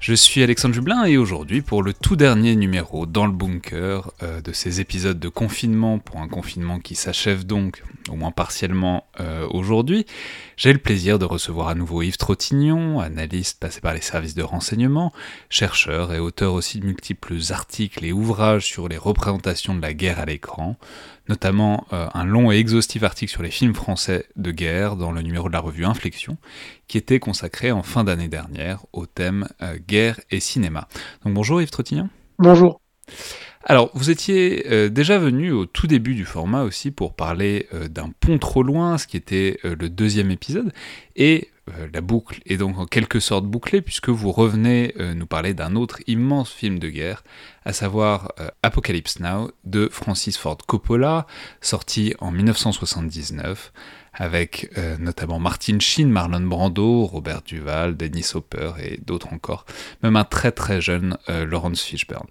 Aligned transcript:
Je 0.00 0.14
suis 0.14 0.44
Alexandre 0.44 0.76
Jublin 0.76 1.04
et 1.06 1.16
aujourd'hui 1.16 1.60
pour 1.60 1.82
le 1.82 1.92
tout 1.92 2.14
dernier 2.14 2.54
numéro 2.54 3.04
dans 3.04 3.26
le 3.26 3.32
bunker 3.32 4.12
euh, 4.22 4.40
de 4.40 4.52
ces 4.52 4.80
épisodes 4.80 5.18
de 5.18 5.28
confinement 5.28 5.98
pour 5.98 6.20
un 6.20 6.28
confinement 6.28 6.78
qui 6.78 6.94
s'achève 6.94 7.44
donc 7.44 7.82
au 8.08 8.14
moins 8.14 8.30
partiellement 8.30 9.06
euh, 9.18 9.46
aujourd'hui, 9.50 10.06
j'ai 10.56 10.72
le 10.72 10.78
plaisir 10.78 11.18
de 11.18 11.24
recevoir 11.24 11.66
à 11.66 11.74
nouveau 11.74 12.02
Yves 12.02 12.16
Trottignon, 12.16 13.00
analyste 13.00 13.58
passé 13.58 13.80
par 13.80 13.92
les 13.92 14.00
services 14.00 14.36
de 14.36 14.42
renseignement, 14.42 15.12
chercheur 15.50 16.14
et 16.14 16.20
auteur 16.20 16.52
aussi 16.52 16.78
de 16.78 16.86
multiples 16.86 17.38
articles 17.50 18.04
et 18.04 18.12
ouvrages 18.12 18.66
sur 18.66 18.88
les 18.88 18.96
représentations 18.98 19.74
de 19.74 19.82
la 19.82 19.94
guerre 19.94 20.20
à 20.20 20.26
l'écran, 20.26 20.76
notamment 21.28 21.86
euh, 21.92 22.08
un 22.14 22.24
long 22.24 22.50
et 22.50 22.56
exhaustif 22.56 23.02
article 23.02 23.30
sur 23.30 23.42
les 23.42 23.50
films 23.50 23.74
français 23.74 24.26
de 24.36 24.50
guerre 24.50 24.96
dans 24.96 25.12
le 25.12 25.22
numéro 25.22 25.48
de 25.48 25.52
la 25.52 25.60
revue 25.60 25.84
Inflexion, 25.84 26.36
qui 26.86 26.98
était 26.98 27.20
consacré 27.20 27.70
en 27.70 27.82
fin 27.82 28.04
d'année 28.04 28.28
dernière 28.28 28.84
au 28.92 29.06
thème 29.06 29.48
euh, 29.62 29.76
guerre 29.86 30.20
et 30.30 30.40
cinéma. 30.40 30.88
Donc 31.24 31.34
bonjour 31.34 31.60
Yves 31.60 31.70
Trottignon. 31.70 32.08
Bonjour. 32.38 32.80
Alors, 33.64 33.90
vous 33.92 34.10
étiez 34.10 34.66
euh, 34.70 34.88
déjà 34.88 35.18
venu 35.18 35.50
au 35.50 35.66
tout 35.66 35.86
début 35.86 36.14
du 36.14 36.24
format 36.24 36.62
aussi 36.62 36.90
pour 36.90 37.14
parler 37.14 37.68
d'un 37.90 38.10
pont 38.20 38.38
trop 38.38 38.62
loin, 38.62 38.96
ce 38.96 39.06
qui 39.06 39.16
était 39.16 39.58
le 39.62 39.88
deuxième 39.88 40.30
épisode, 40.30 40.72
et 41.16 41.48
la 41.92 42.00
boucle 42.00 42.40
est 42.46 42.56
donc 42.56 42.78
en 42.78 42.86
quelque 42.86 43.20
sorte 43.20 43.44
bouclée 43.44 43.80
puisque 43.82 44.08
vous 44.08 44.32
revenez 44.32 44.94
nous 45.14 45.26
parler 45.26 45.54
d'un 45.54 45.76
autre 45.76 46.00
immense 46.06 46.50
film 46.50 46.78
de 46.78 46.88
guerre, 46.88 47.24
à 47.64 47.72
savoir 47.72 48.32
Apocalypse 48.62 49.20
Now 49.20 49.50
de 49.64 49.88
Francis 49.90 50.36
Ford 50.36 50.58
Coppola, 50.66 51.26
sorti 51.60 52.14
en 52.18 52.30
1979 52.30 53.72
avec 54.18 54.70
euh, 54.76 54.96
notamment 54.98 55.38
Martin 55.38 55.78
Sheen, 55.78 56.10
Marlon 56.10 56.40
Brando, 56.40 57.04
Robert 57.04 57.42
Duval, 57.42 57.96
Dennis 57.96 58.32
Hopper 58.34 58.72
et 58.82 58.98
d'autres 58.98 59.32
encore, 59.32 59.64
même 60.02 60.16
un 60.16 60.24
très 60.24 60.50
très 60.52 60.80
jeune 60.80 61.16
euh, 61.28 61.46
Laurence 61.46 61.82
Fishburne. 61.82 62.26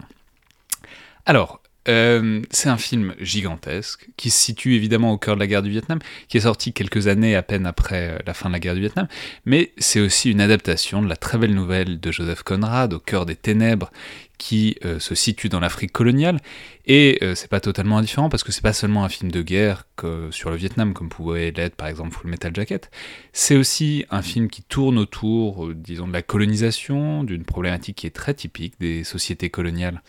Alors, 1.24 1.62
euh, 1.88 2.42
c'est 2.50 2.68
un 2.68 2.76
film 2.76 3.14
gigantesque 3.20 4.08
qui 4.16 4.30
se 4.30 4.38
situe 4.38 4.74
évidemment 4.74 5.12
au 5.12 5.18
cœur 5.18 5.34
de 5.36 5.40
la 5.40 5.46
guerre 5.46 5.62
du 5.62 5.70
Vietnam, 5.70 5.98
qui 6.28 6.36
est 6.36 6.40
sorti 6.40 6.72
quelques 6.72 7.06
années 7.06 7.36
à 7.36 7.42
peine 7.42 7.66
après 7.66 8.22
la 8.26 8.34
fin 8.34 8.48
de 8.48 8.54
la 8.54 8.60
guerre 8.60 8.74
du 8.74 8.80
Vietnam, 8.80 9.08
mais 9.44 9.72
c'est 9.78 10.00
aussi 10.00 10.30
une 10.30 10.40
adaptation 10.40 11.02
de 11.02 11.08
la 11.08 11.16
très 11.16 11.38
belle 11.38 11.54
nouvelle 11.54 12.00
de 12.00 12.12
Joseph 12.12 12.42
Conrad, 12.42 12.92
Au 12.92 12.98
cœur 12.98 13.26
des 13.26 13.36
ténèbres, 13.36 13.90
qui 14.38 14.76
euh, 14.84 15.00
se 15.00 15.14
situe 15.14 15.48
dans 15.48 15.60
l'Afrique 15.60 15.92
coloniale. 15.92 16.38
Et 16.86 17.18
euh, 17.22 17.34
c'est 17.34 17.50
pas 17.50 17.60
totalement 17.60 17.98
indifférent 17.98 18.30
parce 18.30 18.44
que 18.44 18.52
c'est 18.52 18.62
pas 18.62 18.72
seulement 18.72 19.04
un 19.04 19.08
film 19.08 19.30
de 19.30 19.42
guerre 19.42 19.86
que 19.96 20.30
sur 20.30 20.48
le 20.48 20.56
Vietnam, 20.56 20.94
comme 20.94 21.10
pouvait 21.10 21.50
l'être 21.50 21.74
par 21.74 21.88
exemple 21.88 22.16
Full 22.16 22.30
Metal 22.30 22.54
Jacket. 22.54 22.90
C'est 23.32 23.56
aussi 23.56 24.06
un 24.10 24.22
film 24.22 24.48
qui 24.48 24.62
tourne 24.62 24.96
autour, 24.96 25.66
euh, 25.66 25.74
disons, 25.74 26.08
de 26.08 26.12
la 26.12 26.22
colonisation, 26.22 27.24
d'une 27.24 27.44
problématique 27.44 27.96
qui 27.96 28.06
est 28.06 28.14
très 28.14 28.32
typique 28.32 28.74
des 28.80 29.04
sociétés 29.04 29.50
coloniales, 29.50 30.02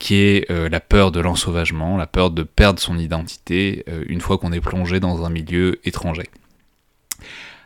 qui 0.00 0.16
est 0.16 0.50
la 0.50 0.80
peur 0.80 1.12
de 1.12 1.20
l'ensauvagement, 1.20 1.96
la 1.96 2.08
peur 2.08 2.32
de 2.32 2.42
perdre 2.42 2.80
son 2.80 2.98
identité 2.98 3.84
une 4.08 4.20
fois 4.20 4.38
qu'on 4.38 4.50
est 4.50 4.60
plongé 4.60 4.98
dans 4.98 5.24
un 5.24 5.30
milieu 5.30 5.78
étranger. 5.84 6.24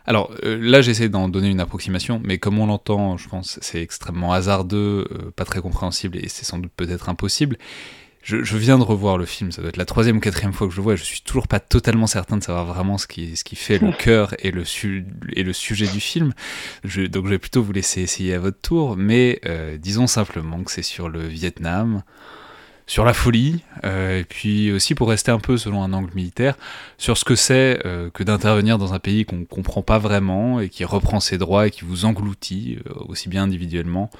Alors 0.06 0.30
euh, 0.44 0.58
là, 0.60 0.82
j'essaie 0.82 1.08
d'en 1.08 1.28
donner 1.28 1.48
une 1.48 1.60
approximation, 1.60 2.20
mais 2.22 2.38
comme 2.38 2.58
on 2.58 2.66
l'entend, 2.66 3.16
je 3.16 3.28
pense 3.28 3.58
c'est 3.62 3.80
extrêmement 3.80 4.32
hasardeux, 4.32 5.08
euh, 5.10 5.30
pas 5.34 5.44
très 5.44 5.60
compréhensible 5.60 6.18
et 6.18 6.28
c'est 6.28 6.44
sans 6.44 6.58
doute 6.58 6.72
peut-être 6.76 7.08
impossible. 7.08 7.56
Je, 8.24 8.56
viens 8.56 8.78
de 8.78 8.82
revoir 8.82 9.18
le 9.18 9.26
film, 9.26 9.52
ça 9.52 9.60
doit 9.60 9.68
être 9.68 9.76
la 9.76 9.84
troisième 9.84 10.16
ou 10.16 10.20
quatrième 10.20 10.54
fois 10.54 10.66
que 10.66 10.72
je 10.72 10.78
le 10.78 10.82
vois, 10.82 10.94
et 10.94 10.96
je 10.96 11.04
suis 11.04 11.20
toujours 11.20 11.46
pas 11.46 11.60
totalement 11.60 12.06
certain 12.06 12.38
de 12.38 12.42
savoir 12.42 12.64
vraiment 12.64 12.96
ce 12.96 13.06
qui, 13.06 13.36
ce 13.36 13.44
qui 13.44 13.54
fait 13.54 13.78
le 13.78 13.92
cœur 13.98 14.34
et 14.38 14.50
le, 14.50 14.64
et 15.34 15.42
le 15.42 15.52
sujet 15.52 15.86
du 15.86 16.00
film. 16.00 16.32
donc 16.82 17.24
je 17.24 17.30
vais 17.30 17.38
plutôt 17.38 17.62
vous 17.62 17.72
laisser 17.72 18.00
essayer 18.00 18.32
à 18.32 18.38
votre 18.38 18.58
tour, 18.58 18.96
mais 18.96 19.40
euh, 19.44 19.76
disons 19.76 20.06
simplement 20.06 20.64
que 20.64 20.70
c'est 20.70 20.82
sur 20.82 21.10
le 21.10 21.20
Vietnam 21.26 22.02
sur 22.86 23.06
la 23.06 23.14
folie, 23.14 23.62
euh, 23.84 24.20
et 24.20 24.24
puis 24.24 24.70
aussi 24.70 24.94
pour 24.94 25.08
rester 25.08 25.30
un 25.30 25.38
peu 25.38 25.56
selon 25.56 25.82
un 25.82 25.94
angle 25.94 26.10
militaire, 26.14 26.54
sur 26.98 27.16
ce 27.16 27.24
que 27.24 27.34
c'est 27.34 27.80
euh, 27.86 28.10
que 28.10 28.22
d'intervenir 28.22 28.76
dans 28.76 28.92
un 28.92 28.98
pays 28.98 29.24
qu'on 29.24 29.36
ne 29.36 29.44
comprend 29.44 29.80
pas 29.80 29.98
vraiment 29.98 30.60
et 30.60 30.68
qui 30.68 30.84
reprend 30.84 31.20
ses 31.20 31.38
droits 31.38 31.66
et 31.66 31.70
qui 31.70 31.84
vous 31.84 32.04
engloutit, 32.04 32.78
aussi 33.08 33.30
bien 33.30 33.44
individuellement 33.44 34.10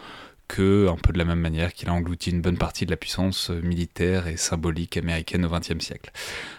que 0.48 0.88
un 0.88 0.96
peu 0.96 1.12
de 1.12 1.18
la 1.18 1.24
même 1.24 1.40
manière 1.40 1.72
qu'il 1.72 1.88
a 1.88 1.92
englouti 1.92 2.30
une 2.30 2.40
bonne 2.40 2.58
partie 2.58 2.86
de 2.86 2.90
la 2.90 2.96
puissance 2.96 3.50
militaire 3.50 4.26
et 4.26 4.36
symbolique 4.36 4.96
américaine 4.96 5.44
au 5.44 5.48
XXe 5.48 5.84
siècle. 5.84 6.10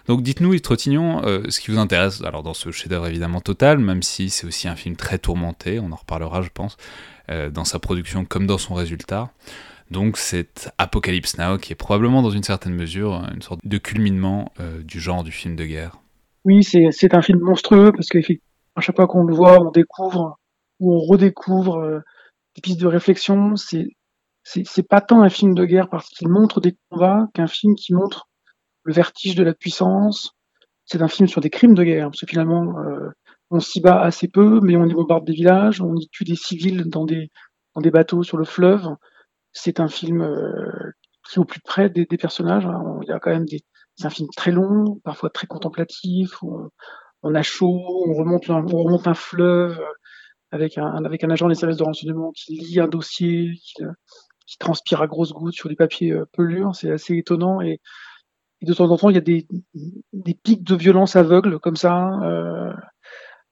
Donc 0.08 0.24
dites-nous, 0.24 0.54
Yves 0.54 0.62
Trottignon, 0.62 1.22
ce 1.50 1.60
qui 1.60 1.72
vous 1.72 1.78
intéresse, 1.78 2.22
alors 2.24 2.44
dans 2.44 2.54
ce 2.54 2.72
chef-d'œuvre 2.72 3.08
évidemment 3.08 3.42
total, 3.42 3.80
même 3.80 4.04
si 4.04 4.30
c'est 4.30 4.48
aussi 4.48 4.68
un 4.68 4.76
film 4.76 4.96
très 4.96 5.18
tourmenté, 5.20 5.80
on 5.80 5.92
en 5.92 5.96
reparlera 5.96 6.42
je 6.42 6.50
pense, 6.54 6.78
dans 7.28 7.66
sa 7.66 7.80
production 7.80 8.26
comme 8.26 8.48
dans 8.48 8.58
son 8.58 8.74
résultat. 8.74 9.32
Donc 9.92 10.18
c'est 10.18 10.72
Apocalypse 10.78 11.38
Now 11.38 11.58
qui 11.58 11.74
est 11.74 11.76
probablement 11.76 12.22
dans 12.22 12.32
une 12.32 12.44
certaine 12.44 12.74
mesure 12.74 13.24
une 13.34 13.42
sorte 13.42 13.60
de 13.64 13.78
culminement 13.78 14.52
euh, 14.60 14.82
du 14.82 15.00
genre 15.00 15.24
du 15.24 15.32
film 15.32 15.56
de 15.56 15.66
guerre. 15.66 15.98
Oui, 16.44 16.64
c'est 16.64 17.14
un 17.14 17.22
film 17.22 17.40
monstrueux 17.40 17.92
parce 17.92 18.10
qu'à 18.10 18.20
chaque 18.80 18.96
fois 18.96 19.08
qu'on 19.08 19.24
le 19.24 19.34
voit, 19.34 19.60
on 19.62 19.72
découvre 19.72 20.38
ou 20.80 20.94
on 20.94 21.00
redécouvre 21.00 21.78
euh, 21.78 22.00
des 22.56 22.62
pistes 22.62 22.80
de 22.82 22.88
réflexion. 22.88 23.56
C'est 23.56 23.88
c'est 24.44 24.88
pas 24.88 25.02
tant 25.02 25.24
un 25.24 25.30
film 25.30 25.56
de 25.56 25.66
guerre 25.66 25.90
parce 25.90 26.08
qu'il 26.10 26.30
montre 26.30 26.62
des 26.62 26.78
combats 26.90 27.28
qu'un 27.34 27.48
film 27.48 27.74
qui 27.74 27.96
montre 27.96 28.28
le 28.84 28.94
vertige 28.94 29.34
de 29.34 29.44
la 29.44 29.56
puissance. 29.56 30.34
C'est 30.86 31.02
un 31.02 31.08
film 31.08 31.28
sur 31.28 31.42
des 31.42 31.50
crimes 31.50 31.74
de 31.74 31.84
guerre 31.84 32.08
parce 32.12 32.22
que 32.22 32.28
finalement 32.28 32.78
euh, 32.80 33.10
on 33.50 33.60
s'y 33.60 33.82
bat 33.82 34.02
assez 34.02 34.28
peu, 34.28 34.60
mais 34.62 34.76
on 34.76 34.86
y 34.86 34.94
bombarde 34.94 35.26
des 35.26 35.34
villages, 35.34 35.82
on 35.82 35.96
y 35.96 36.08
tue 36.10 36.26
des 36.26 36.36
civils 36.36 36.84
dans 36.86 37.06
des 37.06 37.32
dans 37.74 37.82
des 37.82 37.90
bateaux 37.90 38.22
sur 38.22 38.38
le 38.38 38.46
fleuve 38.46 38.96
c'est 39.56 39.80
un 39.80 39.88
film 39.88 40.22
euh, 40.22 40.92
qui 41.28 41.36
est 41.36 41.40
au 41.40 41.46
plus 41.46 41.62
près 41.62 41.90
des, 41.90 42.06
personnages. 42.06 42.66
Hein. 42.66 43.00
Y 43.08 43.12
a 43.12 43.20
quand 43.20 43.32
même 43.32 43.46
des, 43.46 43.62
c'est 43.96 44.06
un 44.06 44.12
film 44.12 44.28
très 44.36 44.52
long, 44.52 45.00
parfois 45.04 45.30
très 45.30 45.48
contemplatif. 45.48 46.44
Où 46.44 46.70
on, 47.24 47.34
a 47.34 47.42
chaud, 47.42 47.82
on 48.08 48.14
remonte, 48.14 48.50
on 48.50 48.84
remonte 48.84 49.08
un 49.08 49.16
fleuve 49.16 49.82
avec 50.56 50.78
un, 50.78 51.04
avec 51.06 51.24
un 51.24 51.30
agent 51.30 51.48
des 51.48 51.56
services 51.56 51.78
de 51.78 51.84
renseignement 51.84 52.32
qui 52.32 52.56
lit 52.56 52.80
un 52.80 52.88
dossier, 52.88 53.54
qui, 53.62 53.84
qui 54.48 54.58
transpire 54.58 55.02
à 55.02 55.08
grosses 55.08 55.34
gouttes 55.34 55.54
sur 55.54 55.70
du 55.70 55.76
papier 55.76 56.12
euh, 56.12 56.26
pelure. 56.34 56.76
C'est 56.76 56.92
assez 56.92 57.16
étonnant 57.16 57.62
et, 57.62 57.80
de 58.62 58.74
temps 58.74 58.90
en 58.90 58.98
temps, 58.98 59.10
il 59.10 59.16
y 59.16 59.20
a 59.20 59.22
des, 59.22 59.46
pics 60.44 60.64
de 60.64 60.76
violence 60.76 61.16
aveugle 61.16 61.60
comme 61.60 61.76
ça. 61.76 62.10
Euh, 62.24 62.74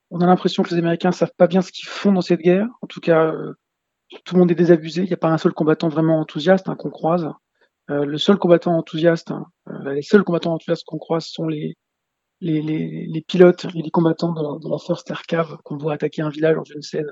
on 0.10 0.22
a 0.22 0.26
l'impression 0.26 0.64
que 0.64 0.70
les 0.70 0.80
Américains 0.80 1.12
savent 1.12 1.34
pas 1.38 1.48
bien 1.48 1.62
ce 1.62 1.72
qu'ils 1.72 1.88
font 1.88 2.12
dans 2.12 2.22
cette 2.22 2.40
guerre. 2.40 2.68
En 2.82 2.88
tout 2.88 3.00
cas, 3.00 3.32
euh, 3.32 3.54
tout 4.26 4.36
le 4.36 4.40
monde 4.40 4.52
est 4.52 4.56
désabusé. 4.56 5.02
Il 5.02 5.08
n'y 5.08 5.14
a 5.14 5.18
pas 5.18 5.30
un 5.30 5.38
seul 5.38 5.54
combattant 5.54 5.90
vraiment 5.90 6.20
enthousiaste 6.20 6.70
hein, 6.70 6.76
qu'on 6.76 6.90
croise. 6.90 7.30
Euh, 7.90 8.06
le 8.06 8.18
seul 8.18 8.38
combattant 8.38 8.78
enthousiaste, 8.78 9.32
hein, 9.32 9.46
euh, 9.68 9.94
les 9.94 10.02
seuls 10.02 10.24
combattants 10.24 10.54
enthousiastes 10.54 10.86
qu'on 10.86 11.00
croise 11.00 11.26
sont 11.26 11.48
les, 11.48 11.76
les, 12.44 13.24
pilotes 13.28 13.66
et 13.74 13.82
les 13.82 13.92
combattants 13.92 14.34
dans, 14.34 14.60
dans 14.60 14.70
leur 14.70 14.84
First 14.84 15.10
Air 15.10 15.24
Cave 15.24 15.58
qu'on 15.64 15.78
voit 15.78 15.94
attaquer 15.94 16.22
un 16.22 16.30
village 16.30 16.56
dans 16.56 16.64
une 16.64 16.82
scène, 16.82 17.12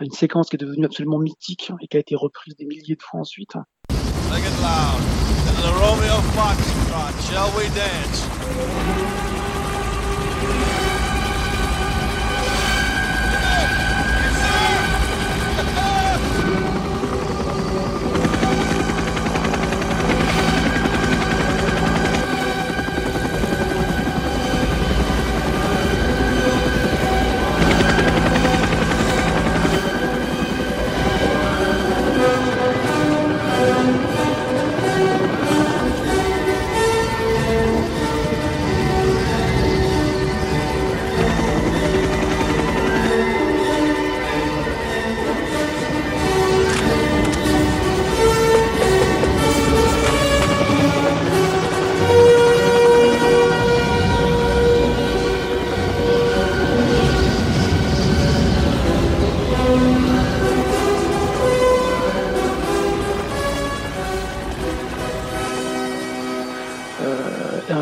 une 0.00 0.12
séquence 0.12 0.48
qui 0.48 0.56
est 0.56 0.58
devenue 0.58 0.84
absolument 0.84 1.18
mythique 1.18 1.72
et 1.80 1.88
qui 1.88 1.96
a 1.96 2.00
été 2.00 2.14
reprise 2.14 2.54
des 2.56 2.66
milliers 2.66 2.96
de 2.96 3.02
fois 3.02 3.20
ensuite. 3.20 3.54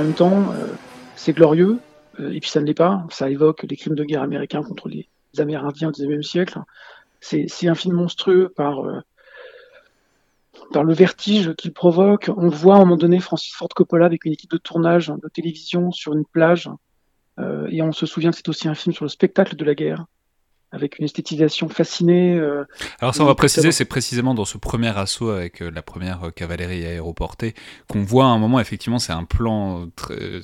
Même 0.06 0.14
temps, 0.14 0.54
c'est 1.16 1.32
glorieux, 1.32 1.78
et 2.18 2.40
puis 2.40 2.48
ça 2.48 2.60
ne 2.60 2.66
l'est 2.66 2.74
pas. 2.74 3.04
Ça 3.10 3.30
évoque 3.30 3.64
les 3.64 3.76
crimes 3.76 3.94
de 3.94 4.04
guerre 4.04 4.22
américains 4.22 4.62
contre 4.62 4.88
les, 4.88 5.08
Amérindiens 5.38 5.90
du 5.90 6.06
XIXe 6.06 6.26
siècle. 6.26 6.58
C'est 7.20 7.68
un 7.68 7.74
film 7.74 7.96
monstrueux 7.96 8.48
par, 8.48 8.80
par 10.72 10.82
le 10.82 10.94
vertige 10.94 11.54
qu'il 11.56 11.74
provoque. 11.74 12.30
On 12.34 12.48
voit 12.48 12.76
à 12.76 12.78
un 12.78 12.80
moment 12.80 12.96
donné 12.96 13.20
Francis 13.20 13.52
Ford 13.52 13.68
Coppola 13.68 14.06
avec 14.06 14.24
une 14.24 14.32
équipe 14.32 14.50
de 14.50 14.56
tournage 14.56 15.08
de 15.08 15.28
télévision 15.28 15.92
sur 15.92 16.14
une 16.14 16.24
plage, 16.24 16.70
et 17.68 17.82
on 17.82 17.92
se 17.92 18.06
souvient 18.06 18.30
que 18.30 18.36
c'est 18.36 18.48
aussi 18.48 18.66
un 18.66 18.74
film 18.74 18.94
sur 18.94 19.04
le 19.04 19.10
spectacle 19.10 19.56
de 19.56 19.64
la 19.64 19.74
guerre 19.74 20.06
avec 20.76 20.98
une 20.98 21.04
esthétisation 21.06 21.68
fascinée. 21.68 22.36
Euh, 22.36 22.64
Alors 23.00 23.14
ça, 23.14 23.22
on 23.22 23.26
va 23.26 23.34
préciser, 23.34 23.72
c'est 23.72 23.84
précisément 23.84 24.34
dans 24.34 24.44
ce 24.44 24.58
premier 24.58 24.96
assaut 24.96 25.30
avec 25.30 25.62
euh, 25.62 25.70
la 25.70 25.82
première 25.82 26.24
euh, 26.24 26.30
cavalerie 26.30 26.84
aéroportée 26.84 27.54
qu'on 27.88 28.02
voit 28.02 28.26
à 28.26 28.28
un 28.28 28.38
moment, 28.38 28.60
effectivement, 28.60 28.98
c'est 28.98 29.12
un 29.12 29.24
plan 29.24 29.88
très, 29.96 30.40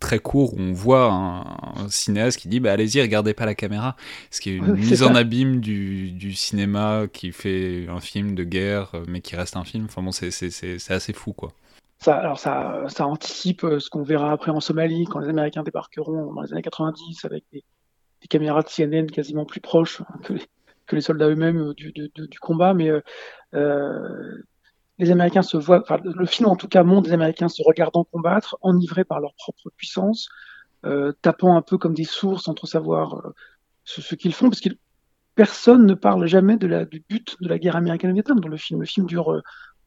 très 0.00 0.18
court 0.18 0.54
où 0.54 0.60
on 0.60 0.72
voit 0.72 1.10
un, 1.10 1.88
cinéaste 1.88 2.38
qui 2.38 2.48
dit 2.48 2.60
bah, 2.60 2.72
allez-y, 2.72 3.00
regardez 3.00 3.34
pas 3.34 3.46
la 3.46 3.54
caméra, 3.54 3.96
ce 4.30 4.40
qui 4.40 4.50
est 4.50 4.56
une 4.56 4.72
mise 4.74 5.02
en 5.02 5.14
abîme 5.14 5.60
du, 5.60 6.10
du, 6.10 6.34
cinéma 6.34 7.06
qui 7.10 7.32
fait 7.32 7.86
un 7.88 8.00
film 8.00 8.34
de 8.34 8.44
guerre, 8.44 8.92
mais 9.06 9.20
qui 9.20 9.36
reste 9.36 9.56
un 9.56 9.64
film. 9.64 9.84
Enfin 9.84 10.02
bon, 10.02 10.12
c'est 10.12 10.90
assez 10.90 11.12
fou, 11.12 11.32
quoi. 11.32 11.52
Ça, 12.00 12.14
alors 12.14 12.38
ça, 12.38 12.84
ça 12.88 13.06
anticipe 13.06 13.62
ce 13.62 13.90
qu'on 13.90 14.04
verra 14.04 14.30
après 14.30 14.52
en 14.52 14.60
Somalie, 14.60 15.06
quand 15.06 15.18
les 15.18 15.28
Américains 15.28 15.64
débarqueront 15.64 16.32
dans 16.32 16.42
les 16.42 16.52
années 16.52 16.62
90 16.62 17.24
avec 17.24 17.44
des 17.52 17.64
des 18.20 18.28
caméras 18.28 18.62
de 18.62 18.68
CNN 18.68 19.06
quasiment 19.06 19.44
plus 19.44 19.60
proches 19.60 20.02
que 20.24 20.34
les, 20.34 20.42
les 20.92 21.00
soldats 21.00 21.28
eux-mêmes 21.28 21.60
euh, 21.60 21.74
du, 21.74 22.38
combat, 22.40 22.74
mais 22.74 22.90
euh, 22.90 23.00
euh, 23.54 24.42
les 24.98 25.10
Américains 25.10 25.42
se 25.42 25.56
voient, 25.56 25.84
le 26.02 26.26
film 26.26 26.48
en 26.48 26.56
tout 26.56 26.68
cas 26.68 26.82
montre 26.82 27.08
des 27.08 27.12
Américains 27.12 27.48
se 27.48 27.62
regardant 27.64 28.04
combattre, 28.04 28.56
enivrés 28.62 29.04
par 29.04 29.20
leur 29.20 29.34
propre 29.34 29.70
puissance, 29.76 30.28
tapant 31.22 31.56
un 31.56 31.62
peu 31.62 31.78
comme 31.78 31.94
des 31.94 32.04
sources 32.04 32.44
trop 32.54 32.66
savoir 32.66 33.22
ce, 33.84 34.14
qu'ils 34.16 34.34
font, 34.34 34.48
parce 34.48 34.60
que 34.60 34.70
personne 35.36 35.86
ne 35.86 35.94
parle 35.94 36.26
jamais 36.26 36.56
du 36.56 37.04
but 37.08 37.36
de 37.40 37.48
la 37.48 37.58
guerre 37.58 37.76
américaine 37.76 38.10
au 38.10 38.14
Vietnam 38.14 38.40
dans 38.40 38.48
le 38.48 38.56
film. 38.56 38.80
Le 38.80 38.86
film 38.86 39.06
dure 39.06 39.40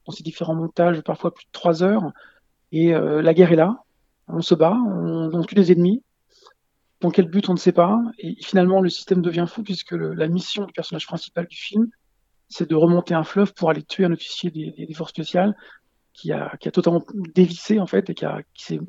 dans 0.06 0.12
ses 0.12 0.22
différents 0.22 0.54
montages 0.54 1.02
parfois 1.02 1.34
plus 1.34 1.44
de 1.44 1.52
trois 1.52 1.82
heures, 1.82 2.10
et 2.72 2.92
la 2.92 3.34
guerre 3.34 3.52
est 3.52 3.56
là, 3.56 3.84
on 4.28 4.40
se 4.40 4.54
bat, 4.54 4.78
on, 4.86 5.30
on 5.34 5.42
tue 5.42 5.54
des 5.54 5.72
ennemis, 5.72 6.02
dans 7.02 7.10
quel 7.10 7.28
but, 7.28 7.48
on 7.48 7.52
ne 7.52 7.58
sait 7.58 7.72
pas. 7.72 8.00
Et 8.18 8.36
finalement, 8.40 8.80
le 8.80 8.88
système 8.88 9.20
devient 9.20 9.46
fou 9.48 9.62
puisque 9.62 9.92
la 9.92 10.28
mission 10.28 10.64
du 10.64 10.72
personnage 10.72 11.06
principal 11.06 11.46
du 11.46 11.56
film, 11.56 11.88
c'est 12.48 12.68
de 12.68 12.74
remonter 12.74 13.14
un 13.14 13.24
fleuve 13.24 13.52
pour 13.54 13.70
aller 13.70 13.82
tuer 13.82 14.04
un 14.04 14.12
officier 14.12 14.50
des, 14.50 14.94
forces 14.94 15.10
spéciales 15.10 15.54
qui 16.14 16.32
a, 16.32 16.56
totalement 16.72 17.04
dévissé, 17.34 17.80
en 17.80 17.86
fait, 17.86 18.08
et 18.08 18.14
qui, 18.14 18.24
s'est 18.56 18.80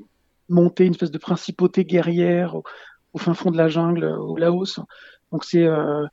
monté 0.48 0.86
une 0.86 0.92
espèce 0.92 1.12
de 1.12 1.18
principauté 1.18 1.86
guerrière 1.86 2.56
au, 2.56 3.18
fin 3.18 3.34
fond 3.34 3.52
de 3.52 3.58
la 3.58 3.68
jungle, 3.68 4.06
au 4.06 4.38
Laos. 4.38 4.80
Donc 5.32 5.44
c'est 5.44 5.64
euh, 5.64 6.06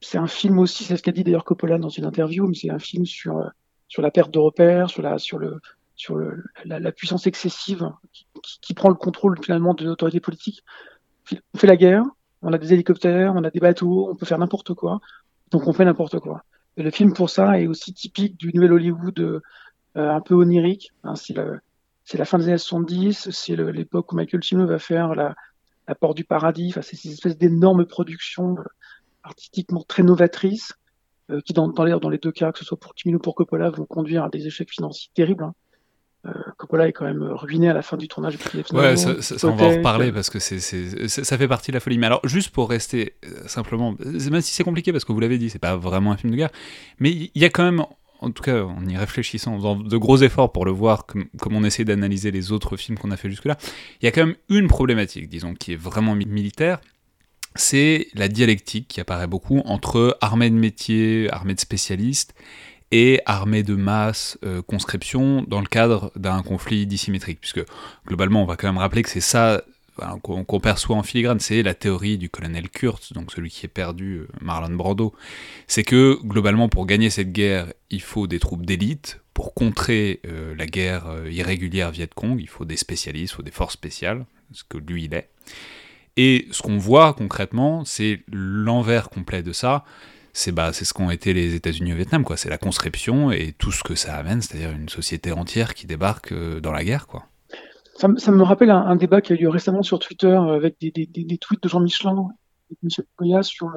c'est 0.00 0.18
un 0.18 0.26
film 0.26 0.58
aussi, 0.58 0.84
c'est 0.84 0.96
ce 0.96 1.02
qu'a 1.02 1.12
dit 1.12 1.24
d'ailleurs 1.24 1.44
Coppola 1.44 1.78
dans 1.78 1.88
une 1.88 2.04
interview, 2.04 2.46
mais 2.46 2.54
c'est 2.54 2.70
un 2.70 2.78
film 2.78 3.06
sur 3.06 3.38
euh, 3.38 3.48
la 3.98 4.10
perte 4.10 4.30
de 4.30 4.38
repères, 4.38 4.90
sur 4.90 5.02
la 5.02 6.92
puissance 6.92 7.26
excessive 7.26 7.90
qui, 8.62 8.74
prend 8.74 8.88
le 8.88 8.94
contrôle 8.94 9.38
finalement 9.42 9.74
de 9.74 9.84
l'autorité 9.84 10.20
politique 10.20 10.64
on 11.54 11.58
fait 11.58 11.66
la 11.66 11.76
guerre, 11.76 12.04
on 12.42 12.52
a 12.52 12.58
des 12.58 12.72
hélicoptères, 12.72 13.32
on 13.34 13.44
a 13.44 13.50
des 13.50 13.60
bateaux, 13.60 14.08
on 14.10 14.16
peut 14.16 14.26
faire 14.26 14.38
n'importe 14.38 14.74
quoi, 14.74 15.00
donc 15.50 15.66
on 15.66 15.72
fait 15.72 15.84
n'importe 15.84 16.18
quoi. 16.18 16.44
Le 16.76 16.90
film 16.90 17.12
pour 17.12 17.30
ça 17.30 17.60
est 17.60 17.66
aussi 17.66 17.92
typique 17.92 18.38
du 18.38 18.52
nouvel 18.54 18.72
Hollywood 18.72 19.18
euh, 19.18 19.40
un 19.96 20.20
peu 20.20 20.34
onirique. 20.34 20.92
Hein, 21.04 21.14
c'est, 21.16 21.34
la 21.34 22.24
fin 22.24 22.38
des 22.38 22.44
années 22.48 22.58
70, 22.58 23.30
c'est 23.30 23.56
l'époque 23.56 24.12
où 24.12 24.16
Michael 24.16 24.42
Cimino 24.42 24.66
va 24.66 24.78
faire 24.78 25.14
la, 25.14 25.34
Porte 25.98 26.16
du 26.16 26.22
Paradis, 26.22 26.72
c'est 26.82 26.94
ces 26.94 27.10
espèces 27.10 27.36
d'énormes 27.36 27.84
productions 27.84 28.56
euh, 28.56 28.62
artistiquement 29.24 29.82
très 29.82 30.04
novatrices 30.04 30.72
euh, 31.30 31.40
qui, 31.40 31.52
dans, 31.52 31.66
dans, 31.66 31.98
dans 31.98 32.08
les 32.08 32.18
deux 32.18 32.30
cas, 32.30 32.52
que 32.52 32.60
ce 32.60 32.64
soit 32.64 32.78
pour 32.78 32.92
Cimino 32.96 33.18
ou 33.18 33.20
pour 33.20 33.34
Coppola, 33.34 33.70
vont 33.70 33.86
conduire 33.86 34.22
à 34.22 34.28
des 34.28 34.46
échecs 34.46 34.70
financiers 34.70 35.10
terribles. 35.14 35.42
Hein. 35.42 35.54
Euh, 36.26 36.32
Coppola 36.58 36.86
est 36.86 36.92
quand 36.92 37.06
même 37.06 37.22
ruiné 37.22 37.70
à 37.70 37.72
la 37.72 37.80
fin 37.80 37.96
du 37.96 38.06
tournage. 38.06 38.36
Ouais, 38.72 38.96
ça, 38.96 39.22
ça, 39.22 39.48
on 39.48 39.56
va 39.56 39.66
en 39.66 39.76
reparler 39.76 40.12
parce 40.12 40.28
que 40.28 40.38
c'est, 40.38 40.60
ça 41.08 41.38
fait 41.38 41.48
partie 41.48 41.70
de 41.70 41.76
la 41.76 41.80
folie. 41.80 41.96
Mais 41.96 42.06
alors, 42.06 42.20
juste 42.24 42.50
pour 42.50 42.68
rester 42.68 43.14
euh, 43.24 43.46
simplement, 43.46 43.96
même 44.04 44.40
si 44.42 44.52
c'est 44.52 44.64
compliqué 44.64 44.92
parce 44.92 45.04
que 45.04 45.12
vous 45.12 45.20
l'avez 45.20 45.38
dit, 45.38 45.48
c'est 45.48 45.58
pas 45.58 45.76
vraiment 45.76 46.12
un 46.12 46.16
film 46.18 46.32
de 46.32 46.36
guerre, 46.36 46.50
mais 46.98 47.10
il 47.10 47.30
y 47.34 47.44
a 47.46 47.48
quand 47.48 47.64
même, 47.64 47.84
en 48.20 48.30
tout 48.30 48.42
cas 48.42 48.62
en 48.62 48.86
y 48.86 48.96
réfléchissant, 48.98 49.54
en 49.54 49.56
faisant 49.56 49.76
de 49.76 49.96
gros 49.96 50.18
efforts 50.18 50.52
pour 50.52 50.66
le 50.66 50.72
voir, 50.72 51.06
comme, 51.06 51.24
comme 51.38 51.54
on 51.54 51.64
essaie 51.64 51.84
d'analyser 51.84 52.30
les 52.30 52.52
autres 52.52 52.76
films 52.76 52.98
qu'on 52.98 53.10
a 53.12 53.16
fait 53.16 53.30
jusque-là, 53.30 53.56
il 54.02 54.04
y 54.04 54.08
a 54.08 54.12
quand 54.12 54.26
même 54.26 54.36
une 54.50 54.68
problématique, 54.68 55.28
disons, 55.28 55.54
qui 55.54 55.72
est 55.72 55.80
vraiment 55.80 56.14
militaire, 56.14 56.80
c'est 57.56 58.08
la 58.14 58.28
dialectique 58.28 58.88
qui 58.88 59.00
apparaît 59.00 59.26
beaucoup 59.26 59.60
entre 59.64 60.16
armée 60.20 60.50
de 60.50 60.54
métier, 60.54 61.28
armée 61.32 61.54
de 61.54 61.60
spécialistes, 61.60 62.34
et 62.92 63.20
armée 63.24 63.62
de 63.62 63.74
masse, 63.74 64.38
euh, 64.44 64.62
conscription, 64.62 65.42
dans 65.46 65.60
le 65.60 65.66
cadre 65.66 66.12
d'un 66.16 66.42
conflit 66.42 66.86
dissymétrique. 66.86 67.40
Puisque 67.40 67.64
globalement, 68.06 68.42
on 68.42 68.46
va 68.46 68.56
quand 68.56 68.68
même 68.68 68.78
rappeler 68.78 69.02
que 69.02 69.10
c'est 69.10 69.20
ça 69.20 69.62
qu'on 70.22 70.60
perçoit 70.60 70.96
en 70.96 71.02
filigrane, 71.02 71.40
c'est 71.40 71.62
la 71.62 71.74
théorie 71.74 72.16
du 72.16 72.30
colonel 72.30 72.70
Kurtz, 72.70 73.12
donc 73.12 73.32
celui 73.32 73.50
qui 73.50 73.66
est 73.66 73.68
perdu, 73.68 74.14
euh, 74.14 74.28
Marlon 74.40 74.74
Brando. 74.74 75.14
C'est 75.66 75.82
que 75.82 76.18
globalement, 76.24 76.70
pour 76.70 76.86
gagner 76.86 77.10
cette 77.10 77.32
guerre, 77.32 77.72
il 77.90 78.00
faut 78.00 78.26
des 78.26 78.38
troupes 78.38 78.64
d'élite. 78.64 79.20
Pour 79.34 79.52
contrer 79.52 80.20
euh, 80.26 80.54
la 80.56 80.66
guerre 80.66 81.06
irrégulière 81.30 81.90
Viet 81.90 82.08
Cong, 82.14 82.40
il 82.40 82.48
faut 82.48 82.64
des 82.64 82.76
spécialistes, 82.76 83.34
il 83.34 83.36
faut 83.36 83.42
des 83.42 83.50
forces 83.50 83.74
spéciales, 83.74 84.24
ce 84.52 84.64
que 84.64 84.78
lui 84.78 85.04
il 85.04 85.14
est. 85.14 85.28
Et 86.16 86.48
ce 86.50 86.62
qu'on 86.62 86.78
voit 86.78 87.12
concrètement, 87.14 87.84
c'est 87.84 88.22
l'envers 88.30 89.10
complet 89.10 89.42
de 89.42 89.52
ça, 89.52 89.84
c'est 90.32 90.52
bah, 90.52 90.72
ce 90.72 90.92
qu'ont 90.92 91.10
été 91.10 91.32
les 91.32 91.54
États-Unis 91.54 91.92
au 91.92 91.96
Vietnam, 91.96 92.24
quoi. 92.24 92.36
C'est 92.36 92.50
la 92.50 92.58
conscription 92.58 93.30
et 93.30 93.52
tout 93.58 93.72
ce 93.72 93.82
que 93.82 93.94
ça 93.94 94.16
amène, 94.16 94.40
c'est-à-dire 94.40 94.70
une 94.70 94.88
société 94.88 95.32
entière 95.32 95.74
qui 95.74 95.86
débarque 95.86 96.32
euh, 96.32 96.60
dans 96.60 96.72
la 96.72 96.84
guerre, 96.84 97.06
quoi. 97.06 97.26
Ça, 97.96 98.08
me 98.08 98.42
rappelle 98.42 98.70
un, 98.70 98.96
débat 98.96 99.20
qui 99.20 99.34
a 99.34 99.36
eu 99.36 99.48
récemment 99.48 99.82
sur 99.82 99.98
Twitter 99.98 100.28
euh, 100.28 100.54
avec 100.54 100.76
des, 100.80 101.38
tweets 101.38 101.62
de 101.62 101.68
Jean 101.68 101.80
Michelin 101.80 102.28
et 102.70 102.76
Michel 102.82 103.04
Goya 103.18 103.42
sur 103.42 103.70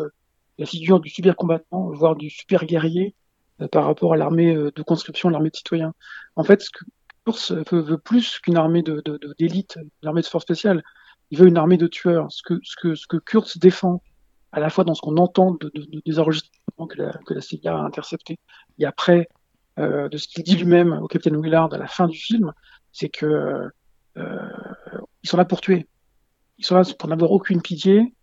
la 0.58 0.66
figure 0.66 1.02
du 1.02 1.10
super 1.10 1.36
combattant, 1.36 1.90
voire 1.90 2.16
du 2.16 2.30
super 2.30 2.66
guerrier 2.66 3.16
euh, 3.60 3.68
par 3.68 3.86
rapport 3.86 4.14
à 4.14 4.18
l'armée 4.18 4.56
de 4.56 4.82
conscription, 4.82 5.28
l'armée 5.28 5.50
de 5.50 5.58
citoyens. 5.58 5.94
En 6.38 6.46
fait, 6.46 6.62
ce 6.62 6.70
que 6.70 6.86
Kurz 7.26 7.52
veut, 7.72 7.98
plus 7.98 8.40
qu'une 8.40 8.56
armée 8.56 8.82
d'élite, 8.82 9.78
de, 9.78 9.84
de, 9.84 9.90
une 10.02 10.08
armée 10.08 10.22
de 10.22 10.28
force 10.28 10.44
spéciale, 10.46 10.84
il 11.32 11.40
veut 11.40 11.48
une 11.48 11.58
armée 11.58 11.78
de 11.78 11.88
tueurs. 11.88 12.32
Ce 12.32 12.44
que, 12.44 12.60
ce 12.64 12.76
que, 12.82 12.96
ce 12.96 13.08
que 13.08 13.18
Kurz 13.18 13.58
défend, 13.58 14.02
à 14.54 14.60
la 14.60 14.70
fois 14.70 14.84
dans 14.84 14.94
ce 14.94 15.02
qu'on 15.02 15.18
entend 15.18 15.52
de, 15.52 15.72
de, 15.74 16.02
des 16.06 16.20
enregistrements 16.20 16.88
que 16.88 17.02
la, 17.34 17.42
CIA 17.42 17.76
a 17.76 17.82
interceptés, 17.82 18.40
et 18.80 18.86
après 18.86 19.28
euh, 19.80 20.08
de 20.08 20.18
ce 20.18 20.28
qu'il 20.28 20.44
dit 20.44 20.56
lui-même 20.56 20.94
au 20.94 21.08
capitaine 21.08 21.42
Willard 21.42 21.74
à 21.74 21.78
la 21.78 21.88
fin 21.88 22.08
du 22.08 22.18
film, 22.18 22.54
c'est 22.92 23.10
que 23.10 23.70
euh, 24.18 24.50
ils 25.24 25.30
sont 25.30 25.38
là 25.38 25.46
pour 25.46 25.60
tuer. 25.60 25.88
Ils 26.60 26.66
sont 26.66 26.76
là 26.76 26.84
pour 26.98 27.10
n'avoir 27.10 27.32
aucune 27.32 27.62
pitié. 27.62 28.14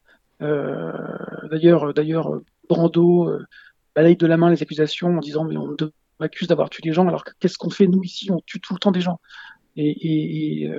Euh, 0.40 0.92
d'ailleurs, 1.50 1.92
d'ailleurs, 1.92 2.30
Brando 2.68 3.28
euh, 3.28 3.44
balaye 3.94 4.16
de 4.16 4.26
la 4.26 4.36
main 4.36 4.50
les 4.50 4.62
accusations 4.62 5.18
en 5.18 5.20
disant 5.20 5.44
mais 5.44 5.56
on 5.56 5.76
m'accuse 6.20 6.48
d'avoir 6.48 6.70
tué 6.70 6.82
des 6.82 6.92
gens 6.92 7.06
alors 7.08 7.24
qu'est-ce 7.40 7.58
qu'on 7.58 7.70
fait 7.70 7.88
nous 7.88 8.02
ici? 8.02 8.30
On 8.30 8.40
tue 8.46 8.60
tout 8.60 8.72
le 8.72 8.78
temps 8.78 8.92
des 8.92 9.00
gens. 9.00 9.20
Et, 9.82 10.70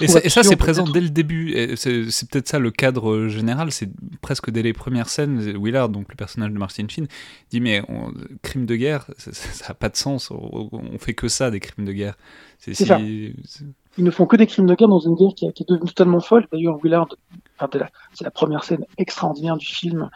et, 0.00 0.08
ça, 0.08 0.42
c'est 0.42 0.56
présent 0.56 0.84
dès 0.84 1.00
le 1.00 1.10
début. 1.10 1.76
C'est 1.76 2.28
peut-être 2.30 2.48
ça 2.48 2.58
le 2.58 2.70
cadre 2.70 3.28
général. 3.28 3.70
C'est 3.72 3.90
presque 4.22 4.50
dès 4.50 4.62
les 4.62 4.72
premières 4.72 5.08
scènes. 5.08 5.38
Willard, 5.62 5.88
donc 5.88 6.06
le 6.08 6.16
personnage 6.16 6.50
de 6.50 6.58
Martin 6.58 6.86
Sheen, 6.88 7.06
dit 7.50 7.60
Mais 7.60 7.82
on, 7.88 8.12
crime 8.42 8.66
de 8.66 8.76
guerre, 8.76 9.06
ça 9.18 9.68
n'a 9.68 9.74
pas 9.74 9.88
de 9.88 9.96
sens. 9.96 10.30
On, 10.30 10.98
fait 10.98 11.14
que 11.14 11.28
ça, 11.28 11.50
des 11.50 11.60
crimes 11.60 11.84
de 11.84 11.92
guerre. 11.92 12.16
C'est 12.58 12.74
ça. 12.74 12.98
Ils 13.00 14.04
ne 14.04 14.10
font 14.10 14.26
que 14.26 14.36
des 14.36 14.46
crimes 14.46 14.66
de 14.66 14.74
guerre 14.74 14.88
dans 14.88 15.00
une 15.00 15.14
guerre 15.14 15.34
qui, 15.34 15.52
qui 15.52 15.64
est 15.64 15.68
devenue 15.68 15.88
totalement 15.88 16.20
folle. 16.20 16.46
D'ailleurs, 16.52 16.78
Willard, 16.82 17.08
c'est 18.14 18.24
la 18.24 18.30
première 18.30 18.64
scène 18.64 18.84
extraordinaire 18.96 19.56
du 19.56 19.66
film 19.66 20.08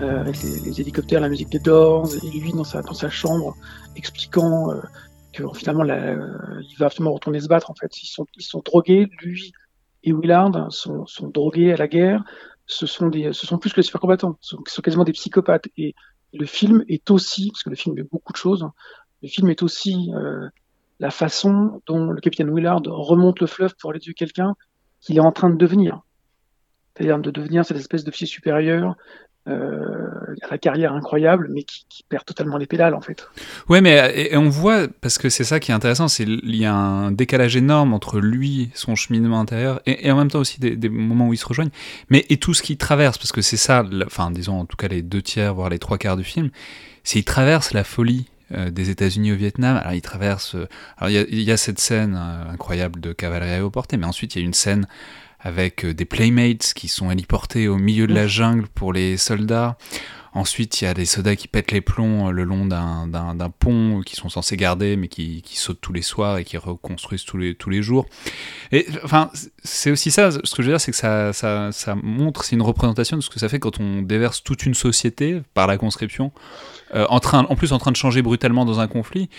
avec 0.00 0.42
les, 0.42 0.80
hélicoptères, 0.80 1.20
la 1.20 1.28
musique 1.28 1.50
des 1.50 1.58
Doors, 1.58 2.08
et 2.22 2.38
lui 2.38 2.52
dans 2.52 2.64
sa, 2.64 2.82
dans 2.82 2.94
sa 2.94 3.08
chambre, 3.08 3.56
expliquant 3.96 4.70
que 5.32 5.44
finalement 5.54 5.84
il 5.84 6.76
va 6.78 6.86
absolument 6.86 7.12
retourner 7.12 7.40
se 7.40 7.48
battre 7.48 7.70
en 7.70 7.74
fait. 7.74 8.02
Ils 8.02 8.06
sont, 8.06 8.26
ils 8.36 8.42
sont 8.42 8.62
drogués, 8.64 9.08
lui 9.20 9.52
et 10.04 10.12
Willard 10.12 10.72
sont, 10.72 11.06
sont 11.06 11.28
drogués 11.28 11.72
à 11.72 11.76
la 11.76 11.88
guerre. 11.88 12.22
Ce 12.66 12.86
sont, 12.86 13.08
des, 13.08 13.32
ce 13.32 13.46
sont 13.46 13.58
plus 13.58 13.70
que 13.72 13.76
des 13.76 13.84
super 13.84 14.00
combattants, 14.00 14.36
ce 14.40 14.56
sont, 14.66 14.82
quasiment 14.82 15.04
des 15.04 15.12
psychopathes. 15.12 15.68
Et 15.76 15.94
le 16.32 16.46
film 16.46 16.84
est 16.88 17.10
aussi, 17.10 17.50
parce 17.50 17.62
que 17.62 17.70
le 17.70 17.76
film 17.76 17.96
est 17.98 18.02
beaucoup 18.02 18.32
de 18.32 18.38
choses, 18.38 18.68
le 19.22 19.28
film 19.28 19.50
est 19.50 19.62
aussi 19.62 20.10
la 20.98 21.10
façon 21.10 21.82
dont 21.86 22.10
le 22.10 22.20
capitaine 22.20 22.52
Willard 22.52 22.82
remonte 22.84 23.40
le 23.40 23.46
fleuve 23.46 23.74
pour 23.76 23.90
aller 23.90 24.00
tuer 24.00 24.14
quelqu'un 24.14 24.54
qu'il 25.00 25.16
est 25.16 25.20
en 25.20 25.32
train 25.32 25.50
de 25.50 25.56
devenir. 25.56 26.02
C'est-à-dire 26.96 27.18
de 27.18 27.30
devenir 27.30 27.64
cette 27.64 27.76
espèce 27.76 28.04
d'officier 28.04 28.26
supérieur 28.26 28.96
euh, 29.48 30.08
la 30.50 30.58
carrière 30.58 30.92
incroyable, 30.92 31.48
mais 31.52 31.62
qui, 31.62 31.84
perd 32.08 32.24
totalement 32.24 32.56
les 32.56 32.66
pédales 32.66 32.94
en 32.94 33.00
fait. 33.00 33.28
Ouais, 33.68 33.80
mais 33.80 34.30
et, 34.32 34.36
on 34.36 34.48
voit, 34.48 34.88
parce 35.00 35.18
que 35.18 35.28
c'est 35.28 35.44
ça 35.44 35.60
qui 35.60 35.70
est 35.70 35.74
intéressant, 35.74 36.08
c'est 36.08 36.24
il 36.24 36.56
y 36.56 36.64
a 36.64 36.74
un 36.74 37.12
décalage 37.12 37.56
énorme 37.56 37.94
entre 37.94 38.18
lui, 38.18 38.70
son 38.74 38.96
cheminement 38.96 39.38
intérieur, 39.38 39.80
et, 39.86 40.10
en 40.10 40.16
même 40.16 40.30
temps 40.30 40.40
aussi 40.40 40.58
des, 40.58 40.88
moments 40.88 41.28
où 41.28 41.32
ils 41.32 41.38
se 41.38 41.46
rejoignent, 41.46 41.70
mais 42.10 42.26
et 42.28 42.38
tout 42.38 42.54
ce 42.54 42.62
qu'il 42.62 42.76
traverse, 42.76 43.18
parce 43.18 43.30
que 43.30 43.40
c'est 43.40 43.56
ça, 43.56 43.84
enfin 44.04 44.32
disons 44.32 44.58
en 44.58 44.64
tout 44.64 44.76
cas 44.76 44.88
les 44.88 45.02
deux 45.02 45.22
tiers, 45.22 45.54
voire 45.54 45.68
les 45.68 45.78
trois 45.78 45.98
quarts 45.98 46.16
du 46.16 46.24
film, 46.24 46.50
c'est 47.04 47.20
il 47.20 47.24
traverse 47.24 47.72
la 47.72 47.84
folie 47.84 48.26
euh, 48.52 48.70
des 48.70 48.90
États-Unis 48.90 49.32
au 49.32 49.34
Vietnam. 49.36 49.76
Alors 49.76 49.94
il 49.94 50.02
traverse. 50.02 50.54
Euh, 50.54 50.68
alors 50.98 51.10
il 51.10 51.42
y, 51.42 51.50
a 51.50 51.56
cette 51.56 51.80
scène 51.80 52.14
euh, 52.16 52.52
incroyable 52.52 53.00
de 53.00 53.12
cavalerie 53.12 53.50
aéroportée, 53.50 53.96
mais 53.96 54.06
ensuite 54.06 54.36
il 54.36 54.38
y 54.38 54.42
a 54.42 54.44
une 54.44 54.54
scène 54.54 54.86
avec 55.46 55.86
des 55.86 56.04
playmates 56.04 56.72
qui 56.74 56.88
sont 56.88 57.08
héliportés 57.08 57.68
au 57.68 57.76
milieu 57.76 58.08
de 58.08 58.14
la 58.14 58.26
jungle 58.26 58.66
pour 58.66 58.92
les 58.92 59.16
soldats. 59.16 59.78
Ensuite, 60.36 60.82
il 60.82 60.84
y 60.84 60.86
a 60.86 60.92
des 60.92 61.06
soldats 61.06 61.34
qui 61.34 61.48
pètent 61.48 61.72
les 61.72 61.80
plombs 61.80 62.30
le 62.30 62.44
long 62.44 62.66
d'un 62.66 63.50
pont 63.58 64.02
qui 64.04 64.16
sont 64.16 64.28
censés 64.28 64.58
garder, 64.58 64.94
mais 64.98 65.08
qui, 65.08 65.42
sautent 65.54 65.80
tous 65.80 65.94
les 65.94 66.02
soirs 66.02 66.36
et 66.36 66.44
qui 66.44 66.58
reconstruisent 66.58 67.24
tous 67.24 67.38
les, 67.38 67.82
jours. 67.82 68.04
Et 68.70 68.86
enfin, 69.02 69.30
c'est 69.64 69.90
aussi 69.90 70.10
ça, 70.10 70.30
ce 70.30 70.54
que 70.54 70.62
je 70.62 70.68
veux 70.68 70.72
dire, 70.74 70.80
c'est 70.80 70.90
que 70.90 70.98
ça, 70.98 71.32
ça, 71.32 71.94
montre, 72.02 72.44
c'est 72.44 72.54
une 72.54 72.60
représentation 72.60 73.16
de 73.16 73.22
ce 73.22 73.30
que 73.30 73.38
ça 73.38 73.48
fait 73.48 73.58
quand 73.58 73.80
on 73.80 74.02
déverse 74.02 74.42
toute 74.42 74.66
une 74.66 74.74
société 74.74 75.40
par 75.54 75.66
la 75.66 75.78
conscription 75.78 76.32
euh, 76.94 77.06
en, 77.08 77.18
train, 77.18 77.46
en 77.48 77.56
plus 77.56 77.72
en 77.72 77.78
train 77.78 77.90
de 77.90 77.96
changer 77.96 78.20
brutalement 78.20 78.66
dans 78.66 78.78
un 78.78 78.88
conflit, 78.88 79.30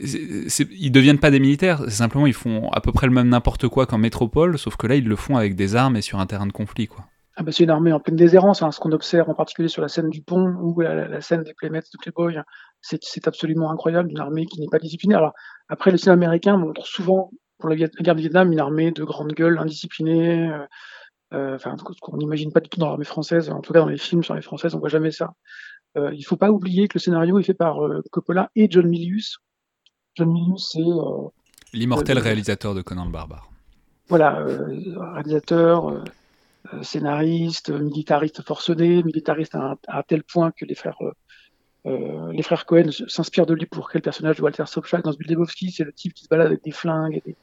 ils 0.00 0.92
deviennent 0.92 1.18
pas 1.18 1.32
des 1.32 1.40
militaires, 1.40 1.90
simplement 1.90 2.28
ils 2.28 2.32
font 2.32 2.70
à 2.70 2.80
peu 2.80 2.92
près 2.92 3.08
le 3.08 3.12
même 3.12 3.28
n'importe 3.28 3.66
quoi 3.66 3.86
qu'en 3.86 3.98
métropole, 3.98 4.56
sauf 4.56 4.76
que 4.76 4.86
là 4.86 4.94
ils 4.94 5.04
le 5.04 5.16
font 5.16 5.36
avec 5.36 5.56
des 5.56 5.74
armes 5.74 5.96
et 5.96 6.02
sur 6.02 6.20
un 6.20 6.26
terrain 6.26 6.46
de 6.46 6.52
conflit. 6.52 6.86
quoi. 6.86 7.06
Ah 7.36 7.42
bah 7.42 7.50
c'est 7.50 7.64
une 7.64 7.70
armée 7.70 7.92
en 7.92 7.98
pleine 7.98 8.16
déshérence, 8.16 8.62
hein, 8.62 8.70
ce 8.70 8.78
qu'on 8.78 8.92
observe 8.92 9.28
en 9.28 9.34
particulier 9.34 9.68
sur 9.68 9.82
la 9.82 9.88
scène 9.88 10.08
du 10.08 10.22
pont 10.22 10.54
ou 10.60 10.80
la, 10.80 11.20
scène 11.20 11.42
des 11.42 11.52
Playmates 11.54 11.86
de 11.92 11.98
Playboy, 11.98 12.40
c'est 12.80 13.26
absolument 13.26 13.70
incroyable, 13.72 14.10
une 14.10 14.20
armée 14.20 14.46
qui 14.46 14.60
n'est 14.60 14.68
pas 14.68 14.78
disciplinée. 14.78 15.16
Alors 15.16 15.32
après, 15.68 15.90
le 15.90 15.96
cinéma 15.96 16.14
américain 16.14 16.56
montre 16.56 16.86
souvent, 16.86 17.30
pour 17.58 17.68
la, 17.68 17.76
guerre 17.76 18.14
du 18.14 18.22
Vietnam, 18.22 18.52
une 18.52 18.60
armée 18.60 18.92
de 18.92 19.02
grande 19.02 19.32
gueule, 19.32 19.58
indisciplinée, 19.58 20.48
euh, 20.48 20.64
euh, 21.34 21.56
enfin, 21.56 21.76
ce 21.76 21.82
qu'on 22.00 22.16
n'imagine 22.16 22.52
pas 22.52 22.60
du 22.60 22.68
tout 22.68 22.78
dans 22.78 22.88
l'armée 22.88 23.04
française, 23.04 23.50
en 23.50 23.60
tout 23.60 23.72
cas 23.72 23.80
dans 23.80 23.88
les 23.88 23.98
films 23.98 24.22
sur 24.22 24.34
les 24.34 24.42
françaises, 24.42 24.74
on 24.74 24.78
voit 24.78 24.88
jamais 24.88 25.10
ça. 25.10 25.32
Euh, 25.96 26.12
il 26.14 26.22
faut 26.22 26.36
pas 26.36 26.50
oublier 26.50 26.86
que 26.86 26.94
le 26.94 27.00
scénario 27.00 27.38
est 27.38 27.42
fait 27.42 27.54
par 27.54 27.84
euh, 27.84 28.02
Coppola 28.10 28.50
et 28.54 28.68
John 28.70 28.88
Milius. 28.88 29.38
John 30.14 30.32
Milius, 30.32 30.70
c'est 30.72 31.76
l'immortel 31.76 32.18
réalisateur 32.18 32.74
de 32.74 32.82
Conan 32.82 33.04
le 33.04 33.10
Barbare. 33.10 33.50
Voilà, 34.08 34.44
réalisateur, 35.14 36.04
scénariste, 36.82 37.70
militariste 37.70 38.42
forcené, 38.42 39.02
militariste 39.02 39.54
à, 39.54 40.02
tel 40.02 40.22
point 40.22 40.50
que 40.50 40.64
les 40.64 40.74
frères 40.74 40.98
les 41.84 42.42
frères 42.42 42.64
Cohen 42.64 42.90
s'inspirent 42.90 43.44
de 43.44 43.52
lui 43.52 43.66
pour 43.66 43.90
quel 43.90 44.00
personnage 44.00 44.36
de 44.36 44.42
Walter 44.42 44.64
Sobchak 44.66 45.04
dans 45.04 45.12
Zbildebowski, 45.12 45.70
c'est 45.70 45.84
le 45.84 45.92
type 45.92 46.14
qui 46.14 46.24
se 46.24 46.28
balade 46.28 46.46
avec 46.46 46.64
des 46.64 46.70
flingues 46.70 47.16
et 47.16 47.22
des, 47.26 47.36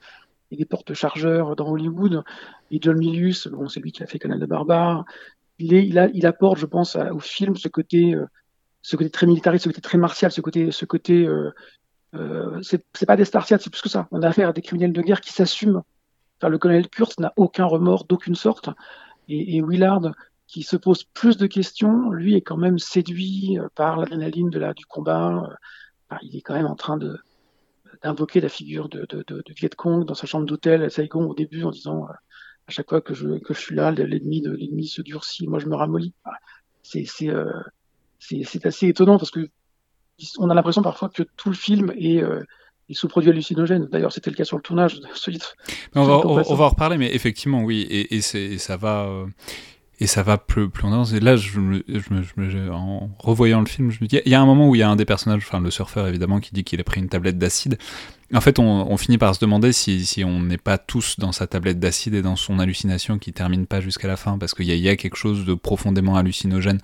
et 0.51 0.57
des 0.57 0.65
porte-chargeurs 0.65 1.55
dans 1.55 1.67
Hollywood. 1.69 2.23
Et 2.69 2.79
John 2.81 2.97
Milius, 2.97 3.47
bon, 3.47 3.67
c'est 3.67 3.79
lui 3.79 3.91
qui 3.91 4.03
a 4.03 4.05
fait 4.05 4.19
Conan 4.19 4.37
le 4.37 4.45
Barbare. 4.45 5.05
Il, 5.59 5.97
apporte, 6.25 6.57
je 6.57 6.65
pense, 6.65 6.95
au 6.95 7.19
film 7.19 7.55
ce 7.55 7.67
côté 7.67 8.15
très 9.11 9.27
militariste, 9.27 9.65
ce 9.65 9.69
côté 9.69 9.81
très 9.81 9.97
martial, 9.97 10.31
ce 10.31 10.41
côté, 10.41 10.71
ce 10.71 10.85
côté, 10.85 11.25
euh, 11.25 11.51
euh, 12.15 12.59
c'est 12.61 13.05
pas 13.05 13.15
des 13.15 13.25
Spartiates, 13.25 13.61
c'est 13.61 13.69
plus 13.69 13.81
que 13.81 13.89
ça. 13.89 14.07
On 14.11 14.21
a 14.23 14.27
affaire 14.27 14.49
à 14.49 14.53
des 14.53 14.61
criminels 14.61 14.93
de 14.93 15.01
guerre 15.01 15.21
qui 15.21 15.31
s'assument. 15.31 15.83
Le 16.41 16.57
colonel 16.57 16.89
Kurtz 16.89 17.19
n'a 17.19 17.33
aucun 17.35 17.65
remords 17.65 18.05
d'aucune 18.05 18.33
sorte, 18.33 18.69
et, 19.31 19.61
Willard, 19.61 20.11
qui 20.47 20.63
se 20.63 20.75
pose 20.75 21.03
plus 21.03 21.37
de 21.37 21.47
questions, 21.47 22.09
lui 22.11 22.35
est 22.35 22.41
quand 22.41 22.57
même 22.57 22.79
séduit 22.79 23.57
euh, 23.57 23.67
par 23.75 23.97
l'adrénaline 23.97 24.49
du 24.49 24.85
combat. 24.85 25.57
Enfin, 26.09 26.19
il 26.23 26.35
est 26.35 26.41
quand 26.41 26.55
même 26.55 26.65
en 26.65 26.75
train 26.75 26.99
d'invoquer 28.03 28.41
la 28.41 28.49
figure 28.49 28.89
de, 28.89 29.05
de, 29.09 29.23
de, 29.27 29.43
Viet 29.55 29.69
Cong 29.75 30.05
dans 30.05 30.13
sa 30.13 30.27
chambre 30.27 30.45
d'hôtel 30.45 30.83
à 30.83 30.89
Saigon 30.89 31.29
au 31.29 31.33
début 31.33 31.63
en 31.63 31.71
disant 31.71 32.03
euh, 32.03 32.13
à 32.67 32.71
chaque 32.71 32.89
fois 32.89 33.01
que 33.01 33.13
je, 33.13 33.39
que 33.39 33.53
je 33.53 33.59
suis 33.59 33.75
là, 33.75 33.91
l'ennemi 33.91 34.41
de 34.41 34.51
l'ennemi 34.51 34.87
se 34.87 35.01
durcit, 35.01 35.47
moi 35.47 35.59
je 35.59 35.67
me 35.67 35.75
ramollis. 35.75 36.13
C'est 36.83 37.05
c'est 37.05 37.29
euh, 37.29 37.51
assez 38.63 38.87
étonnant 38.87 39.17
parce 39.17 39.31
que 39.31 39.49
on 40.37 40.49
a 40.49 40.53
l'impression 40.53 40.81
parfois 40.81 41.09
que 41.09 41.23
tout 41.23 41.49
le 41.49 41.55
film 41.55 41.91
est, 41.95 42.21
euh, 42.21 42.43
sous 42.91 43.07
produit 43.07 43.29
hallucinogène. 43.29 43.87
D'ailleurs, 43.91 44.11
c'était 44.11 44.29
le 44.29 44.35
cas 44.35 44.43
sur 44.43 44.57
le 44.57 44.63
tournage 44.63 44.99
de 44.99 45.07
On 45.95 46.03
va, 46.03 46.25
on, 46.25 46.55
va 46.55 46.65
en 46.65 46.69
reparler, 46.69 46.97
mais 46.97 47.13
effectivement, 47.13 47.63
oui, 47.63 47.81
et, 47.89 48.15
et, 48.15 48.21
ça 48.57 48.77
va. 48.77 49.05
Euh, 49.05 49.25
et 50.01 50.07
ça 50.07 50.23
va 50.23 50.39
plus, 50.39 50.67
plus 50.67 50.87
en 50.87 50.93
avance. 50.93 51.13
Et 51.13 51.19
là, 51.19 51.35
je 51.35 51.59
me, 51.59 51.83
je 51.87 52.69
en 52.71 53.11
revoyant 53.19 53.59
le 53.59 53.67
film, 53.67 53.91
je 53.91 53.99
me 54.01 54.07
dis, 54.07 54.19
il 54.25 54.31
y 54.31 54.35
a 54.35 54.41
un 54.41 54.45
moment 54.47 54.67
où 54.67 54.73
il 54.73 54.79
y 54.79 54.81
a 54.81 54.89
un 54.89 54.95
des 54.95 55.05
personnages, 55.05 55.43
enfin 55.47 55.61
le 55.61 55.69
surfeur 55.69 56.07
évidemment, 56.07 56.39
qui 56.39 56.53
dit 56.53 56.63
qu'il 56.63 56.81
a 56.81 56.83
pris 56.83 56.99
une 56.99 57.07
tablette 57.07 57.37
d'acide. 57.37 57.77
En 58.33 58.41
fait, 58.41 58.57
on, 58.57 58.91
on, 58.91 58.97
finit 58.97 59.19
par 59.19 59.35
se 59.35 59.39
demander 59.39 59.71
si, 59.73 60.03
si 60.05 60.23
on 60.23 60.39
n'est 60.39 60.57
pas 60.57 60.79
tous 60.79 61.19
dans 61.19 61.31
sa 61.31 61.45
tablette 61.45 61.79
d'acide 61.79 62.15
et 62.15 62.23
dans 62.23 62.35
son 62.35 62.57
hallucination 62.57 63.19
qui 63.19 63.31
termine 63.31 63.67
pas 63.67 63.79
jusqu'à 63.79 64.07
la 64.07 64.17
fin, 64.17 64.39
parce 64.39 64.55
qu'il 64.55 64.65
y, 64.65 64.75
y, 64.75 64.89
a 64.89 64.95
quelque 64.95 65.17
chose 65.17 65.45
de 65.45 65.53
profondément 65.53 66.15
hallucinogène 66.15 66.79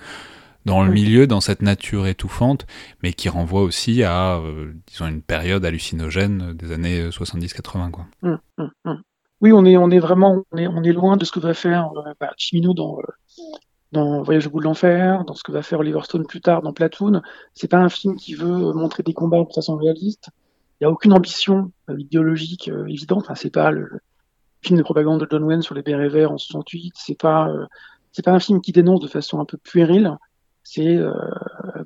dans 0.67 0.83
le 0.83 0.91
milieu, 0.91 1.27
dans 1.27 1.39
cette 1.39 1.61
nature 1.61 2.07
étouffante, 2.07 2.67
mais 3.01 3.13
qui 3.13 3.29
renvoie 3.29 3.61
aussi 3.61 4.03
à, 4.03 4.35
euh, 4.35 4.73
disons, 4.85 5.07
une 5.07 5.21
période 5.21 5.63
hallucinogène 5.63 6.53
des 6.53 6.73
années 6.73 7.09
70-80. 7.09 7.89
Quoi. 7.89 8.05
Hum, 8.21 8.37
hum, 8.57 8.71
hum. 8.83 9.01
Oui, 9.39 9.53
on 9.53 9.63
est, 9.63 9.77
on 9.77 9.89
est 9.89 9.99
vraiment, 9.99 10.43
on 10.51 10.57
est, 10.57 10.67
on 10.67 10.83
est 10.83 10.91
loin 10.91 11.15
de 11.15 11.23
ce 11.23 11.31
que 11.31 11.39
va 11.39 11.53
faire 11.53 11.89
euh, 11.95 12.11
bah, 12.19 12.33
Chimino 12.37 12.73
dans, 12.73 12.99
euh, 12.99 13.03
dans 13.93 14.21
Voyage 14.23 14.47
au 14.47 14.49
bout 14.49 14.59
de 14.59 14.65
l'enfer, 14.65 15.23
dans 15.23 15.35
ce 15.35 15.43
que 15.43 15.53
va 15.53 15.61
faire 15.61 15.79
Oliver 15.79 16.01
Stone 16.03 16.27
plus 16.27 16.41
tard 16.41 16.61
dans 16.61 16.73
Platoon. 16.73 17.21
C'est 17.53 17.69
pas 17.69 17.77
un 17.77 17.89
film 17.89 18.17
qui 18.17 18.33
veut 18.33 18.73
montrer 18.73 19.03
des 19.03 19.13
combats 19.13 19.41
de 19.41 19.53
façon 19.53 19.77
réaliste. 19.77 20.29
Il 20.81 20.83
n'y 20.83 20.87
a 20.87 20.91
aucune 20.91 21.13
ambition 21.13 21.71
idéologique 21.97 22.69
évidente. 22.87 23.23
Enfin, 23.23 23.35
c'est 23.35 23.53
pas 23.53 23.71
le 23.71 23.89
film 24.61 24.77
de 24.77 24.83
propagande 24.83 25.21
de 25.21 25.27
John 25.31 25.43
Wayne 25.43 25.61
sur 25.61 25.75
les 25.75 25.81
bérets 25.81 26.09
verts 26.09 26.31
en 26.31 26.37
68. 26.37 26.93
C'est 26.97 27.17
pas, 27.17 27.49
c'est 28.11 28.23
pas 28.23 28.31
un 28.31 28.39
film 28.39 28.61
qui 28.61 28.73
dénonce 28.73 28.99
de 28.99 29.07
façon 29.07 29.39
un 29.39 29.45
peu 29.45 29.57
puérile 29.57 30.17
c'est 30.69 30.97
euh, 30.97 31.13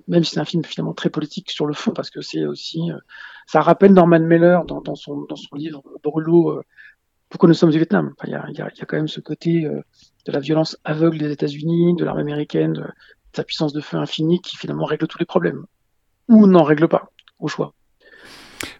même 0.07 0.23
si 0.23 0.31
c'est 0.31 0.39
un 0.39 0.45
film 0.45 0.63
finalement 0.63 0.93
très 0.93 1.11
politique 1.11 1.51
sur 1.51 1.67
le 1.67 1.73
fond 1.73 1.91
parce 1.91 2.09
que 2.09 2.21
c'est 2.21 2.45
aussi 2.45 2.91
euh, 2.91 2.97
ça 3.45 3.61
rappelle 3.61 3.93
Norman 3.93 4.19
Mailer 4.21 4.59
dans, 4.65 4.95
son 4.95 5.21
dans 5.29 5.35
son 5.35 5.55
livre 5.55 5.83
Brûlot 6.01 6.49
euh, 6.49 6.63
pourquoi 7.29 7.47
nous 7.47 7.53
sommes 7.53 7.69
au 7.69 7.73
Vietnam? 7.73 8.13
Il 8.25 8.31
y, 8.31 8.33
a, 8.33 8.43
y, 8.49 8.61
a, 8.61 8.69
y, 8.75 8.81
a, 8.81 8.85
quand 8.85 8.97
même 8.97 9.07
ce 9.07 9.21
côté 9.21 9.61
de 9.61 10.31
la 10.33 10.39
violence 10.39 10.77
aveugle 10.83 11.17
des 11.17 11.31
États-Unis 11.31 11.95
de 11.95 12.03
l'armée 12.03 12.23
américaine 12.23 12.73
de, 12.73 12.83
sa 13.33 13.45
puissance 13.45 13.71
de 13.71 13.79
feu 13.79 13.95
infinie 13.95 14.41
qui 14.41 14.57
finalement 14.57 14.83
règle 14.83 15.07
tous 15.07 15.17
les 15.17 15.25
problèmes. 15.25 15.65
Ou 16.27 16.45
n'en 16.45 16.63
règle 16.63 16.89
pas 16.89 17.09
au 17.39 17.47
choix 17.47 17.73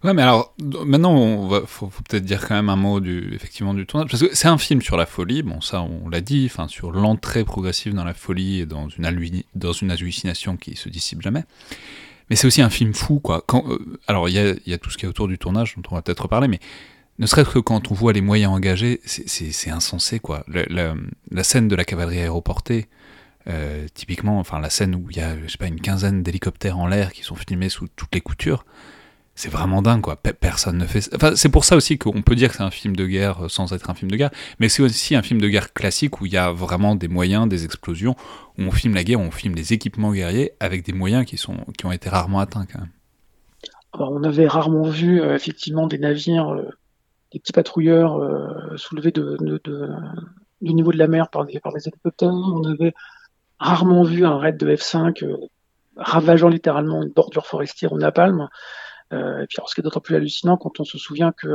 Ouais, 0.03 0.15
mais 0.15 0.23
alors 0.23 0.55
maintenant, 0.85 1.13
on 1.13 1.47
va, 1.47 1.61
faut, 1.67 1.91
peut-être 2.09 2.25
dire 2.25 2.47
quand 2.47 2.55
même 2.55 2.69
un 2.69 2.75
mot 2.75 2.99
du, 2.99 3.35
effectivement, 3.35 3.75
du 3.75 3.85
tournage, 3.85 4.09
parce 4.09 4.23
que 4.23 4.33
c'est 4.33 4.47
un 4.47 4.57
film 4.57 4.81
sur 4.81 4.97
la 4.97 5.05
folie. 5.05 5.43
Bon, 5.43 5.61
ça, 5.61 5.83
on 5.83 6.09
l'a 6.09 6.21
dit, 6.21 6.47
enfin, 6.49 6.67
sur 6.67 6.91
l'entrée 6.91 7.43
progressive 7.43 7.93
dans 7.93 8.03
la 8.03 8.15
folie 8.15 8.61
et 8.61 8.65
dans 8.65 8.89
une, 8.89 9.43
dans 9.53 9.73
une 9.73 9.91
hallucination 9.91 10.57
qui 10.57 10.75
se 10.75 10.89
dissipe 10.89 11.21
jamais. 11.21 11.43
Mais 12.29 12.35
c'est 12.35 12.47
aussi 12.47 12.63
un 12.63 12.71
film 12.71 12.95
fou, 12.95 13.19
quoi. 13.19 13.45
Euh, 13.53 13.99
alors, 14.07 14.27
il 14.27 14.33
y 14.33 14.39
a, 14.39 14.55
y 14.65 14.73
a, 14.73 14.79
tout 14.79 14.89
ce 14.89 14.97
qui 14.97 15.05
est 15.05 15.09
autour 15.09 15.27
du 15.27 15.37
tournage, 15.37 15.75
dont 15.75 15.83
on 15.91 15.95
va 15.95 16.01
peut-être 16.01 16.23
reparler, 16.23 16.47
mais 16.47 16.59
ne 17.19 17.27
serait-ce 17.27 17.49
que 17.49 17.59
quand 17.59 17.91
on 17.91 17.93
voit 17.93 18.13
les 18.13 18.21
moyens 18.21 18.51
engagés, 18.53 19.01
c'est 19.05 19.69
insensé, 19.69 20.19
quoi. 20.19 20.43
La, 20.47 20.95
la, 21.29 21.43
scène 21.43 21.67
de 21.67 21.75
la 21.75 21.83
cavalerie 21.83 22.19
aéroportée, 22.19 22.87
euh, 23.47 23.85
typiquement, 23.93 24.39
enfin, 24.39 24.59
la 24.59 24.71
scène 24.71 24.95
où 24.95 25.07
il 25.11 25.17
y 25.17 25.19
a, 25.19 25.37
je 25.43 25.47
sais 25.47 25.59
pas, 25.59 25.67
une 25.67 25.79
quinzaine 25.79 26.23
d'hélicoptères 26.23 26.79
en 26.79 26.87
l'air 26.87 27.13
qui 27.13 27.21
sont 27.21 27.35
filmés 27.35 27.69
sous 27.69 27.87
toutes 27.95 28.15
les 28.15 28.21
coutures 28.21 28.65
c'est 29.35 29.49
vraiment 29.49 29.81
dingue 29.81 30.01
quoi. 30.01 30.15
Personne 30.15 30.77
ne 30.77 30.85
fait. 30.85 31.09
Enfin, 31.15 31.35
c'est 31.35 31.49
pour 31.49 31.63
ça 31.63 31.75
aussi 31.75 31.97
qu'on 31.97 32.21
peut 32.21 32.35
dire 32.35 32.49
que 32.49 32.57
c'est 32.57 32.63
un 32.63 32.71
film 32.71 32.95
de 32.95 33.05
guerre 33.05 33.45
euh, 33.45 33.47
sans 33.47 33.73
être 33.73 33.89
un 33.89 33.93
film 33.93 34.11
de 34.11 34.17
guerre, 34.17 34.31
mais 34.59 34.69
c'est 34.69 34.83
aussi 34.83 35.15
un 35.15 35.21
film 35.21 35.39
de 35.41 35.47
guerre 35.47 35.73
classique 35.73 36.21
où 36.21 36.25
il 36.25 36.33
y 36.33 36.37
a 36.37 36.51
vraiment 36.51 36.95
des 36.95 37.07
moyens, 37.07 37.47
des 37.47 37.65
explosions, 37.65 38.15
où 38.57 38.63
on 38.63 38.71
filme 38.71 38.93
la 38.93 39.03
guerre, 39.03 39.19
où 39.19 39.23
on 39.23 39.31
filme 39.31 39.55
des 39.55 39.73
équipements 39.73 40.11
guerriers 40.11 40.51
avec 40.59 40.85
des 40.85 40.93
moyens 40.93 41.25
qui 41.25 41.37
sont 41.37 41.57
qui 41.77 41.85
ont 41.85 41.91
été 41.91 42.09
rarement 42.09 42.39
atteints 42.39 42.65
quand 42.71 42.79
même. 42.79 42.91
on 43.93 44.23
avait 44.23 44.47
rarement 44.47 44.83
vu 44.83 45.21
euh, 45.21 45.33
effectivement 45.33 45.87
des 45.87 45.97
navires, 45.97 46.49
euh, 46.49 46.69
des 47.31 47.39
petits 47.39 47.53
patrouilleurs 47.53 48.19
soulevés 48.75 49.11
de, 49.11 49.37
de, 49.39 49.89
du 50.61 50.73
niveau 50.73 50.91
de 50.91 50.97
la 50.97 51.07
mer 51.07 51.29
par 51.29 51.45
des, 51.45 51.59
par 51.61 51.71
des 51.71 51.87
hélicoptères. 51.87 52.33
On 52.33 52.69
avait 52.69 52.93
rarement 53.57 54.03
vu 54.03 54.25
un 54.25 54.37
raid 54.37 54.57
de 54.57 54.75
F5 54.75 55.23
ravageant 55.95 56.49
littéralement 56.49 57.01
une 57.01 57.09
bordure 57.09 57.45
forestière 57.45 57.93
au 57.93 57.97
napalm. 57.97 58.49
Et 59.11 59.45
puis, 59.47 59.57
alors, 59.57 59.69
ce 59.69 59.75
qui 59.75 59.81
est 59.81 59.83
d'autant 59.83 59.99
plus 59.99 60.15
hallucinant 60.15 60.57
quand 60.57 60.79
on 60.79 60.83
se 60.83 60.97
souvient 60.97 61.31
que 61.31 61.47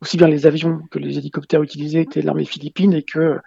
aussi 0.00 0.16
bien 0.16 0.28
les 0.28 0.46
avions 0.46 0.80
que 0.90 0.98
les 0.98 1.18
hélicoptères 1.18 1.62
utilisés 1.62 2.00
étaient 2.00 2.20
l'armée 2.20 2.44
philippine 2.44 2.92
et 2.92 3.02
que 3.02 3.38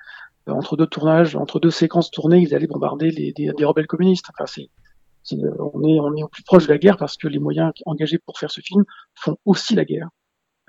entre 0.47 0.77
deux 0.77 0.87
tournages, 0.87 1.35
entre 1.35 1.59
deux 1.59 1.69
séquences 1.69 2.11
tournées, 2.11 2.39
ils 2.39 2.55
allaient 2.55 2.67
bombarder 2.67 3.11
les, 3.11 3.33
des, 3.33 3.65
rebelles 3.65 3.87
communistes. 3.87 4.27
Enfin, 4.29 4.45
c'est, 4.45 4.69
on, 5.59 5.83
est, 5.83 5.99
on 5.99 6.15
est 6.15 6.23
au 6.23 6.27
plus 6.27 6.43
proche 6.43 6.67
de 6.67 6.71
la 6.71 6.77
guerre 6.77 6.97
parce 6.97 7.17
que 7.17 7.27
les 7.27 7.39
moyens 7.39 7.71
engagés 7.85 8.17
pour 8.17 8.39
faire 8.39 8.51
ce 8.51 8.61
film 8.61 8.83
font 9.15 9.37
aussi 9.45 9.75
la 9.75 9.85
guerre. 9.85 10.09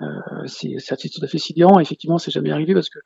Euh, 0.01 0.07
c'est, 0.47 0.77
tout 1.09 1.23
à 1.23 1.27
fait 1.27 1.37
sidérant. 1.37 1.79
Effectivement, 1.79 2.17
c'est 2.17 2.31
jamais 2.31 2.51
arrivé 2.51 2.73
parce 2.73 2.89
que 2.89 2.99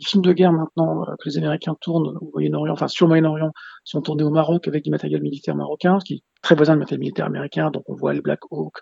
les 0.00 0.06
films 0.06 0.22
de 0.22 0.32
guerre 0.32 0.52
maintenant 0.52 1.02
euh, 1.02 1.14
que 1.20 1.28
les 1.28 1.38
Américains 1.38 1.76
tournent 1.80 2.16
au 2.20 2.30
Moyen-Orient, 2.32 2.72
enfin 2.72 2.88
sur 2.88 3.06
le 3.06 3.10
Moyen-Orient, 3.10 3.52
sont 3.84 4.00
tournés 4.00 4.24
au 4.24 4.30
Maroc 4.30 4.66
avec 4.66 4.82
du 4.84 4.90
matériel 4.90 5.22
militaire 5.22 5.54
marocain, 5.54 6.00
ce 6.00 6.04
qui 6.04 6.14
est 6.14 6.22
très 6.42 6.54
voisin 6.54 6.72
du 6.72 6.80
matériel 6.80 7.00
militaire 7.00 7.26
américain. 7.26 7.70
Donc 7.70 7.84
on 7.86 7.94
voit 7.94 8.14
les 8.14 8.20
Black 8.20 8.40
Hawk, 8.50 8.78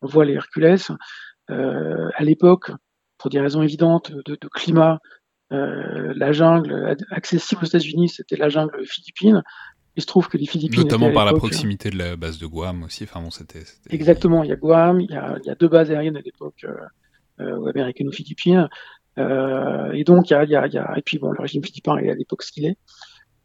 on 0.00 0.06
voit 0.06 0.24
les 0.24 0.34
Hercules. 0.34 0.78
Euh, 1.50 2.08
à 2.16 2.24
l'époque, 2.24 2.70
pour 3.18 3.30
des 3.30 3.40
raisons 3.40 3.62
évidentes 3.62 4.12
de, 4.12 4.38
de 4.40 4.48
climat, 4.48 4.98
euh, 5.52 6.12
la 6.16 6.32
jungle 6.32 6.96
accessible 7.10 7.62
aux 7.62 7.66
États-Unis, 7.66 8.08
c'était 8.08 8.36
la 8.36 8.48
jungle 8.48 8.84
philippine. 8.86 9.42
Il 9.94 10.00
se 10.00 10.06
trouve 10.06 10.28
que 10.28 10.38
les 10.38 10.46
Philippines. 10.46 10.84
Notamment 10.84 11.12
par 11.12 11.26
la 11.26 11.34
proximité 11.34 11.90
de 11.90 11.98
la 11.98 12.16
base 12.16 12.38
de 12.38 12.46
Guam 12.46 12.84
aussi. 12.84 13.04
Enfin 13.04 13.20
bon, 13.20 13.30
c'était. 13.30 13.64
Exactement. 13.90 14.42
Il 14.42 14.48
y 14.48 14.52
a 14.52 14.56
Guam, 14.56 15.00
il 15.02 15.10
y 15.10 15.14
a, 15.14 15.36
il 15.42 15.46
y 15.46 15.50
a 15.50 15.54
deux 15.54 15.68
bases 15.68 15.90
aériennes 15.90 16.16
à 16.16 16.22
l'époque 16.22 16.64
euh, 16.64 16.74
euh 17.40 17.66
américano-philippines. 17.66 18.56
Euh, 18.56 18.68
et 19.16 20.04
donc, 20.04 20.30
il 20.30 20.32
y 20.32 20.36
a, 20.36 20.44
y, 20.44 20.56
a, 20.56 20.66
y 20.66 20.78
a, 20.78 20.94
et 20.96 21.02
puis 21.02 21.18
bon, 21.18 21.30
le 21.32 21.40
régime 21.40 21.62
philippin 21.64 21.96
est 21.98 22.10
à 22.10 22.14
l'époque 22.14 22.42
ce 22.42 22.52
qu'il 22.52 22.64
est. 22.66 22.76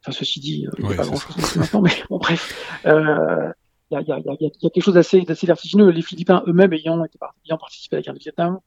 Enfin, 0.01 0.12
ceci 0.12 0.39
dit, 0.39 0.65
il 0.77 0.86
n'y 0.86 0.93
a 0.93 0.97
pas 0.97 1.03
grand-chose 1.03 1.55
maintenant, 1.55 1.81
mais 1.81 1.91
bon, 2.09 2.17
bref. 2.17 2.79
Euh, 2.86 3.51
il 3.91 4.00
y, 4.00 4.03
y 4.03 4.07
y 4.07 4.12
a 4.12 4.69
quelque 4.71 4.81
chose 4.81 4.93
d'assez 4.93 5.24
vertigineux. 5.43 5.89
Les 5.89 6.01
Philippins 6.01 6.43
eux-mêmes 6.47 6.74
ayant, 6.74 7.03
ayant 7.45 7.57
participé 7.57 7.95
à 7.95 8.00
la 8.00 8.03
guerre 8.03 8.13
du 8.13 8.19
Vietnam, 8.19 8.59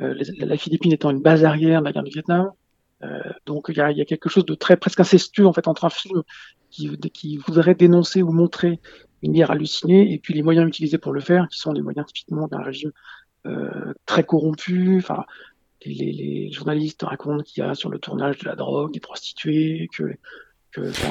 euh, 0.00 0.14
la 0.38 0.56
Philippine 0.56 0.92
étant 0.92 1.10
une 1.10 1.20
base 1.20 1.44
arrière 1.44 1.80
de 1.80 1.84
la 1.84 1.92
guerre 1.92 2.02
du 2.02 2.10
Vietnam, 2.10 2.50
euh, 3.02 3.20
donc 3.46 3.66
il 3.68 3.76
y 3.76 3.80
a, 3.80 3.90
y 3.92 4.00
a, 4.00 4.04
quelque 4.04 4.28
chose 4.28 4.44
de 4.44 4.54
très 4.54 4.76
presque 4.76 5.00
incestueux 5.00 5.46
en 5.46 5.52
fait 5.52 5.68
entre 5.68 5.84
un 5.84 5.90
film 5.90 6.22
qui, 6.70 6.90
qui 7.12 7.36
voudrait 7.36 7.74
dénoncer 7.74 8.22
ou 8.22 8.32
montrer 8.32 8.80
une 9.22 9.32
guerre 9.32 9.50
hallucinée 9.50 10.12
et 10.12 10.18
puis 10.18 10.34
les 10.34 10.42
moyens 10.42 10.66
utilisés 10.66 10.98
pour 10.98 11.12
le 11.12 11.20
faire, 11.20 11.48
qui 11.48 11.58
sont 11.58 11.72
les 11.72 11.82
moyens 11.82 12.06
typiquement 12.06 12.48
d'un 12.48 12.62
régime 12.62 12.92
euh, 13.46 13.92
très 14.06 14.24
corrompu. 14.24 14.98
Enfin, 14.98 15.24
les, 15.84 16.12
les, 16.12 16.52
journalistes 16.52 17.02
racontent 17.02 17.42
qu'il 17.42 17.62
y 17.62 17.66
a 17.66 17.74
sur 17.74 17.90
le 17.90 17.98
tournage 17.98 18.38
de 18.38 18.48
la 18.48 18.56
drogue, 18.56 18.92
des 18.92 19.00
prostituées, 19.00 19.88
que 19.96 20.16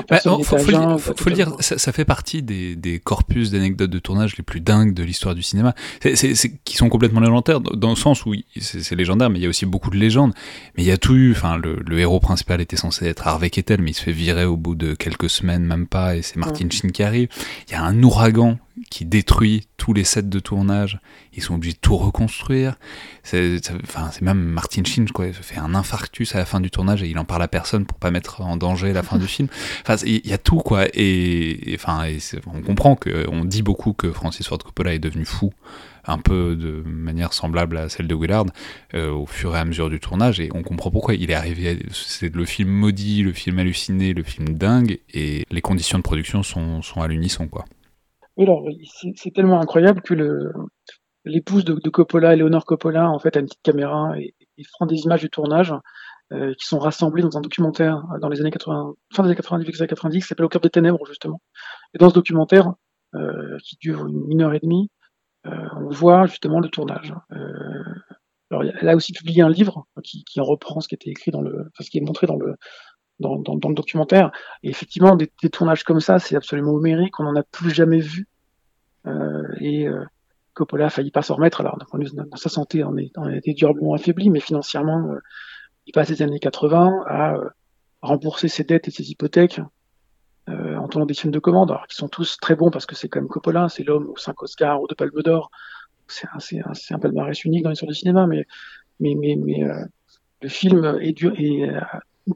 bah, 0.09 0.19
faut, 0.19 0.43
faut, 0.43 1.29
le 1.29 1.35
dire, 1.35 1.55
ça, 1.59 1.91
fait 1.91 2.05
partie 2.05 2.43
des, 2.43 2.75
des 2.75 2.99
corpus 2.99 3.51
d'anecdotes 3.51 3.89
de 3.89 3.99
tournage 3.99 4.35
les 4.37 4.43
plus 4.43 4.59
dingues 4.59 4.93
de 4.93 5.03
l'histoire 5.03 5.35
du 5.35 5.43
cinéma, 5.43 5.73
c'est, 6.01 6.33
qui 6.63 6.75
sont 6.75 6.89
complètement 6.89 7.21
légendaires, 7.21 7.61
dans 7.61 7.89
le 7.89 7.95
sens 7.95 8.25
où 8.25 8.33
c'est, 8.59 8.95
légendaire, 8.95 9.29
mais 9.29 9.39
il 9.39 9.43
y 9.43 9.45
a 9.45 9.49
aussi 9.49 9.65
beaucoup 9.65 9.89
de 9.89 9.97
légendes. 9.97 10.33
Mais 10.75 10.83
il 10.83 10.85
y 10.85 10.91
a 10.91 10.97
tout 10.97 11.15
eu, 11.15 11.31
enfin, 11.31 11.57
le, 11.57 11.77
le, 11.85 11.99
héros 11.99 12.19
principal 12.19 12.61
était 12.61 12.75
censé 12.75 13.05
être 13.05 13.25
Harvey 13.27 13.49
Kettel, 13.49 13.81
mais 13.81 13.91
il 13.91 13.93
se 13.93 14.03
fait 14.03 14.11
virer 14.11 14.45
au 14.45 14.57
bout 14.57 14.75
de 14.75 14.95
quelques 14.95 15.29
semaines, 15.29 15.65
même 15.65 15.87
pas, 15.87 16.15
et 16.15 16.21
c'est 16.21 16.37
Martin 16.37 16.69
Sheen 16.69 16.91
qui 16.91 17.03
arrive. 17.03 17.29
Il 17.67 17.71
y 17.71 17.75
a 17.75 17.83
un 17.83 18.01
ouragan 18.03 18.57
qui 18.89 19.05
détruit 19.05 19.67
tous 19.77 19.93
les 19.93 20.03
sets 20.03 20.23
de 20.23 20.39
tournage. 20.39 20.99
Ils 21.33 21.41
sont 21.41 21.55
obligés 21.55 21.73
de 21.73 21.79
tout 21.79 21.97
reconstruire. 21.97 22.75
C'est, 23.23 23.59
même 24.21 24.43
Martin 24.43 24.83
Sheen, 24.83 25.09
quoi. 25.09 25.27
Il 25.27 25.33
se 25.33 25.41
fait 25.41 25.57
un 25.57 25.75
infarctus 25.75 26.35
à 26.35 26.37
la 26.37 26.45
fin 26.45 26.61
du 26.61 26.71
tournage 26.71 27.03
et 27.03 27.07
il 27.07 27.17
en 27.19 27.25
parle 27.25 27.43
à 27.43 27.47
personne 27.47 27.85
pour 27.85 27.97
pas 27.97 28.11
mettre 28.11 28.41
en 28.41 28.57
danger 28.57 28.93
la 28.93 29.03
fin 29.03 29.17
du 29.17 29.27
film. 29.27 29.47
Enfin, 29.81 29.95
il 30.05 30.25
y 30.25 30.33
a 30.33 30.37
tout, 30.37 30.57
quoi. 30.57 30.85
Et, 30.93 31.75
enfin, 31.75 32.07
on 32.47 32.61
comprend 32.61 32.95
que, 32.95 33.27
on 33.29 33.45
dit 33.45 33.61
beaucoup 33.61 33.93
que 33.93 34.11
Francis 34.11 34.47
Ford 34.47 34.59
Coppola 34.59 34.93
est 34.93 34.99
devenu 34.99 35.25
fou, 35.25 35.51
un 36.05 36.17
peu 36.17 36.55
de 36.55 36.83
manière 36.85 37.33
semblable 37.33 37.77
à 37.77 37.89
celle 37.89 38.07
de 38.07 38.15
Willard, 38.15 38.45
euh, 38.93 39.11
au 39.11 39.25
fur 39.25 39.55
et 39.55 39.59
à 39.59 39.65
mesure 39.65 39.89
du 39.89 39.99
tournage. 39.99 40.39
Et 40.39 40.49
on 40.53 40.63
comprend 40.63 40.91
pourquoi. 40.91 41.15
Il 41.15 41.31
est 41.31 41.35
arrivé, 41.35 41.79
c'est 41.91 42.33
le 42.33 42.45
film 42.45 42.69
maudit, 42.69 43.23
le 43.23 43.33
film 43.33 43.59
halluciné, 43.59 44.13
le 44.13 44.23
film 44.23 44.49
dingue, 44.49 44.99
et 45.13 45.45
les 45.51 45.61
conditions 45.61 45.97
de 45.97 46.03
production 46.03 46.43
sont, 46.43 46.81
sont 46.81 47.01
à 47.01 47.07
l'unisson, 47.07 47.47
quoi. 47.47 47.65
Alors, 48.37 48.67
c'est 49.15 49.31
tellement 49.31 49.59
incroyable 49.59 50.01
que 50.01 50.13
l'épouse 51.25 51.63
de, 51.65 51.89
Coppola, 51.89 52.33
Eleonore 52.33 52.65
Coppola, 52.65 53.09
en 53.09 53.19
fait, 53.19 53.37
a 53.37 53.39
une 53.39 53.45
petite 53.45 53.61
caméra 53.61 54.17
et, 54.19 54.33
prend 54.73 54.85
des 54.85 55.01
images 55.01 55.21
du 55.21 55.29
tournage 55.29 55.73
euh, 56.31 56.53
qui 56.55 56.65
sont 56.65 56.79
rassemblées 56.79 57.21
dans 57.21 57.37
un 57.37 57.41
documentaire 57.41 57.97
euh, 58.13 58.19
dans 58.19 58.29
les 58.29 58.39
années 58.41 58.51
80, 58.51 58.93
fin 59.13 59.23
des 59.23 59.27
années 59.27 59.35
90, 59.35 59.81
années 59.81 59.87
90, 59.87 60.19
qui 60.19 60.27
s'appelle 60.27 60.45
Au 60.45 60.49
cœur 60.49 60.61
des 60.61 60.69
ténèbres, 60.69 61.05
justement. 61.05 61.41
Et 61.93 61.97
dans 61.97 62.09
ce 62.09 62.15
documentaire, 62.15 62.73
euh, 63.13 63.57
qui 63.63 63.77
dure 63.79 64.07
une, 64.07 64.41
heure 64.41 64.53
et 64.53 64.59
demie, 64.59 64.89
on 65.45 65.89
voit 65.89 66.25
justement 66.25 66.59
le 66.59 66.69
tournage. 66.69 67.13
Alors, 68.49 68.63
elle 68.63 68.89
a 68.89 68.95
aussi 68.95 69.11
publié 69.11 69.41
un 69.41 69.49
livre 69.49 69.85
qui, 70.03 70.23
qui 70.23 70.39
reprend 70.39 70.79
ce 70.79 70.87
qui 70.87 70.95
était 70.95 71.09
écrit 71.09 71.31
dans 71.31 71.41
le, 71.41 71.51
enfin, 71.51 71.83
ce 71.83 71.89
qui 71.89 71.97
est 71.97 72.01
montré 72.01 72.27
dans 72.27 72.37
le, 72.37 72.55
dans, 73.23 73.69
le 73.69 73.75
documentaire. 73.75 74.31
Et 74.61 74.69
effectivement, 74.69 75.15
des, 75.15 75.31
des 75.41 75.49
tournages 75.49 75.83
comme 75.83 75.99
ça, 75.99 76.19
c'est 76.19 76.35
absolument 76.35 76.71
homérique, 76.71 77.19
on 77.19 77.23
n'en 77.23 77.35
a 77.35 77.43
plus 77.43 77.71
jamais 77.71 77.99
vu. 77.99 78.27
Euh, 79.07 79.43
et 79.59 79.87
euh, 79.87 80.03
Coppola 80.53 80.87
a 80.87 80.89
failli 80.89 81.11
pas 81.11 81.21
s'en 81.21 81.35
remettre. 81.35 81.61
Alors, 81.61 81.77
dans 81.77 82.37
sa 82.37 82.49
santé, 82.49 82.83
on, 82.83 82.97
est, 82.97 83.11
on 83.17 83.25
a 83.25 83.95
affaibli, 83.95 84.29
mais 84.29 84.39
financièrement, 84.39 85.11
euh, 85.11 85.19
il 85.87 85.91
passe 85.91 86.09
les 86.09 86.21
années 86.21 86.39
80 86.39 87.03
à 87.07 87.35
rembourser 88.01 88.47
ses 88.47 88.63
dettes 88.63 88.87
et 88.87 88.91
ses 88.91 89.11
hypothèques 89.11 89.61
en 90.47 90.89
tournant 90.89 91.05
des 91.05 91.13
films 91.13 91.31
de 91.31 91.39
commande, 91.39 91.71
alors, 91.71 91.87
qui 91.87 91.95
sont 91.95 92.09
tous 92.09 92.35
très 92.37 92.55
bons 92.55 92.69
parce 92.69 92.85
que 92.85 92.95
c'est 92.95 93.07
quand 93.07 93.21
même 93.21 93.29
Coppola, 93.29 93.69
c'est 93.69 93.83
l'homme 93.83 94.09
aux 94.09 94.17
5 94.17 94.43
Oscars 94.43 94.81
ou 94.81 94.87
de 94.87 94.93
Palme 94.93 95.21
d'Or. 95.23 95.49
C'est 96.09 96.27
un, 96.91 96.99
palmarès 96.99 97.45
unique 97.45 97.63
dans 97.63 97.69
l'histoire 97.69 97.89
du 97.89 97.95
cinéma, 97.95 98.27
mais, 98.27 98.45
le 98.99 100.49
film 100.49 100.99
est 101.01 101.13
dur, 101.13 101.33
et 101.37 101.69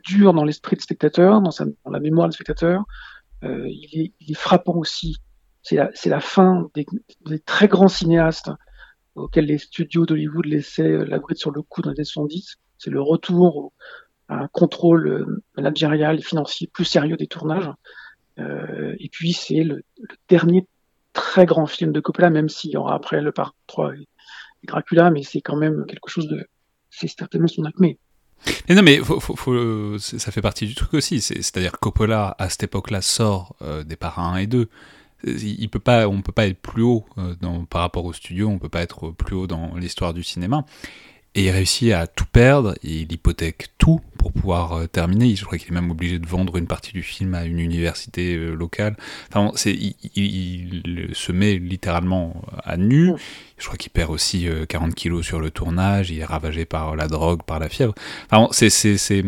dur 0.03 0.33
dans 0.33 0.43
l'esprit 0.43 0.75
du 0.75 0.81
spectateur, 0.81 1.41
dans, 1.41 1.51
sa, 1.51 1.65
dans, 1.65 1.91
la 1.91 1.99
mémoire 1.99 2.27
du 2.27 2.33
spectateur. 2.33 2.83
Euh, 3.43 3.67
il, 3.67 4.01
est, 4.01 4.13
il, 4.19 4.31
est, 4.31 4.35
frappant 4.35 4.75
aussi. 4.75 5.17
C'est 5.61 5.75
la, 5.75 5.91
la, 6.05 6.19
fin 6.19 6.69
des, 6.73 6.85
des, 7.25 7.39
très 7.39 7.67
grands 7.67 7.87
cinéastes 7.87 8.51
auxquels 9.15 9.45
les 9.45 9.57
studios 9.57 10.05
d'Hollywood 10.05 10.45
laissaient 10.45 11.05
la 11.05 11.19
bride 11.19 11.37
sur 11.37 11.51
le 11.51 11.61
coup 11.61 11.81
dans 11.81 11.91
les 11.91 11.99
années 11.99 12.05
70. 12.05 12.55
C'est 12.77 12.89
le 12.89 13.01
retour 13.01 13.73
à 14.29 14.35
un 14.35 14.47
contrôle 14.47 15.07
euh, 15.07 15.43
managérial 15.55 16.19
et 16.19 16.21
financier 16.21 16.67
plus 16.67 16.85
sérieux 16.85 17.17
des 17.17 17.27
tournages. 17.27 17.71
Euh, 18.39 18.95
et 18.99 19.09
puis 19.09 19.33
c'est 19.33 19.63
le, 19.63 19.83
le, 19.97 20.15
dernier 20.29 20.67
très 21.13 21.45
grand 21.45 21.65
film 21.65 21.91
de 21.91 21.99
Coppola, 21.99 22.29
même 22.29 22.49
s'il 22.49 22.71
y 22.71 22.77
aura 22.77 22.93
après 22.93 23.21
le 23.21 23.31
part 23.31 23.55
3 23.67 23.95
et, 23.95 24.07
et 24.63 24.67
Dracula, 24.67 25.09
mais 25.09 25.23
c'est 25.23 25.41
quand 25.41 25.55
même 25.55 25.85
quelque 25.87 26.09
chose 26.09 26.27
de... 26.27 26.45
C'est 26.89 27.07
certainement 27.07 27.47
son 27.47 27.65
acmé. 27.65 27.99
Mais 28.67 28.75
non, 28.75 28.81
mais 28.83 29.01
ça 29.99 30.31
fait 30.31 30.41
partie 30.41 30.67
du 30.67 30.75
truc 30.75 30.93
aussi. 30.93 31.21
C'est-à-dire 31.21 31.79
Coppola, 31.79 32.35
à 32.37 32.49
cette 32.49 32.63
époque-là, 32.63 33.01
sort 33.01 33.55
euh, 33.61 33.83
des 33.83 33.95
parrains 33.95 34.33
1 34.33 34.37
et 34.37 34.47
2. 34.47 34.69
Il 35.25 35.69
peut 35.69 35.79
pas, 35.79 36.07
on 36.07 36.21
peut 36.21 36.31
pas 36.31 36.47
être 36.47 36.61
plus 36.61 36.83
haut 36.83 37.05
euh, 37.17 37.33
par 37.69 37.81
rapport 37.81 38.05
au 38.05 38.13
studio, 38.13 38.49
on 38.49 38.59
peut 38.59 38.69
pas 38.69 38.81
être 38.81 39.11
plus 39.11 39.35
haut 39.35 39.47
dans 39.47 39.75
l'histoire 39.75 40.13
du 40.13 40.23
cinéma. 40.23 40.65
Et 41.37 41.43
il 41.43 41.51
réussit 41.51 41.91
à 41.93 42.07
tout 42.07 42.25
perdre, 42.25 42.73
et 42.83 43.01
il 43.01 43.11
hypothèque 43.11 43.67
tout 43.77 44.01
pour 44.17 44.31
pouvoir 44.31 44.73
euh, 44.73 44.87
terminer. 44.87 45.35
Je 45.35 45.45
crois 45.45 45.59
qu'il 45.59 45.67
est 45.67 45.75
même 45.75 45.91
obligé 45.91 46.17
de 46.17 46.25
vendre 46.25 46.57
une 46.57 46.65
partie 46.65 46.93
du 46.93 47.03
film 47.03 47.35
à 47.35 47.45
une 47.45 47.59
université 47.59 48.35
euh, 48.35 48.55
locale. 48.55 48.97
Enfin, 49.29 49.51
c'est, 49.53 49.71
il, 49.71 49.95
il, 50.15 50.81
il, 50.83 51.09
se 51.13 51.31
met 51.31 51.59
littéralement 51.59 52.41
à 52.63 52.75
nu. 52.75 53.13
Je 53.59 53.65
crois 53.65 53.77
qu'il 53.77 53.91
perd 53.91 54.09
aussi 54.09 54.49
euh, 54.49 54.65
40 54.65 54.95
kilos 54.95 55.23
sur 55.23 55.39
le 55.39 55.51
tournage, 55.51 56.09
il 56.09 56.17
est 56.17 56.25
ravagé 56.25 56.65
par 56.65 56.95
la 56.95 57.07
drogue, 57.07 57.43
par 57.43 57.59
la 57.59 57.69
fièvre. 57.69 57.93
Enfin, 58.31 58.47
c'est, 58.51 58.71
c'est, 58.71 58.97
c'est, 58.97 59.23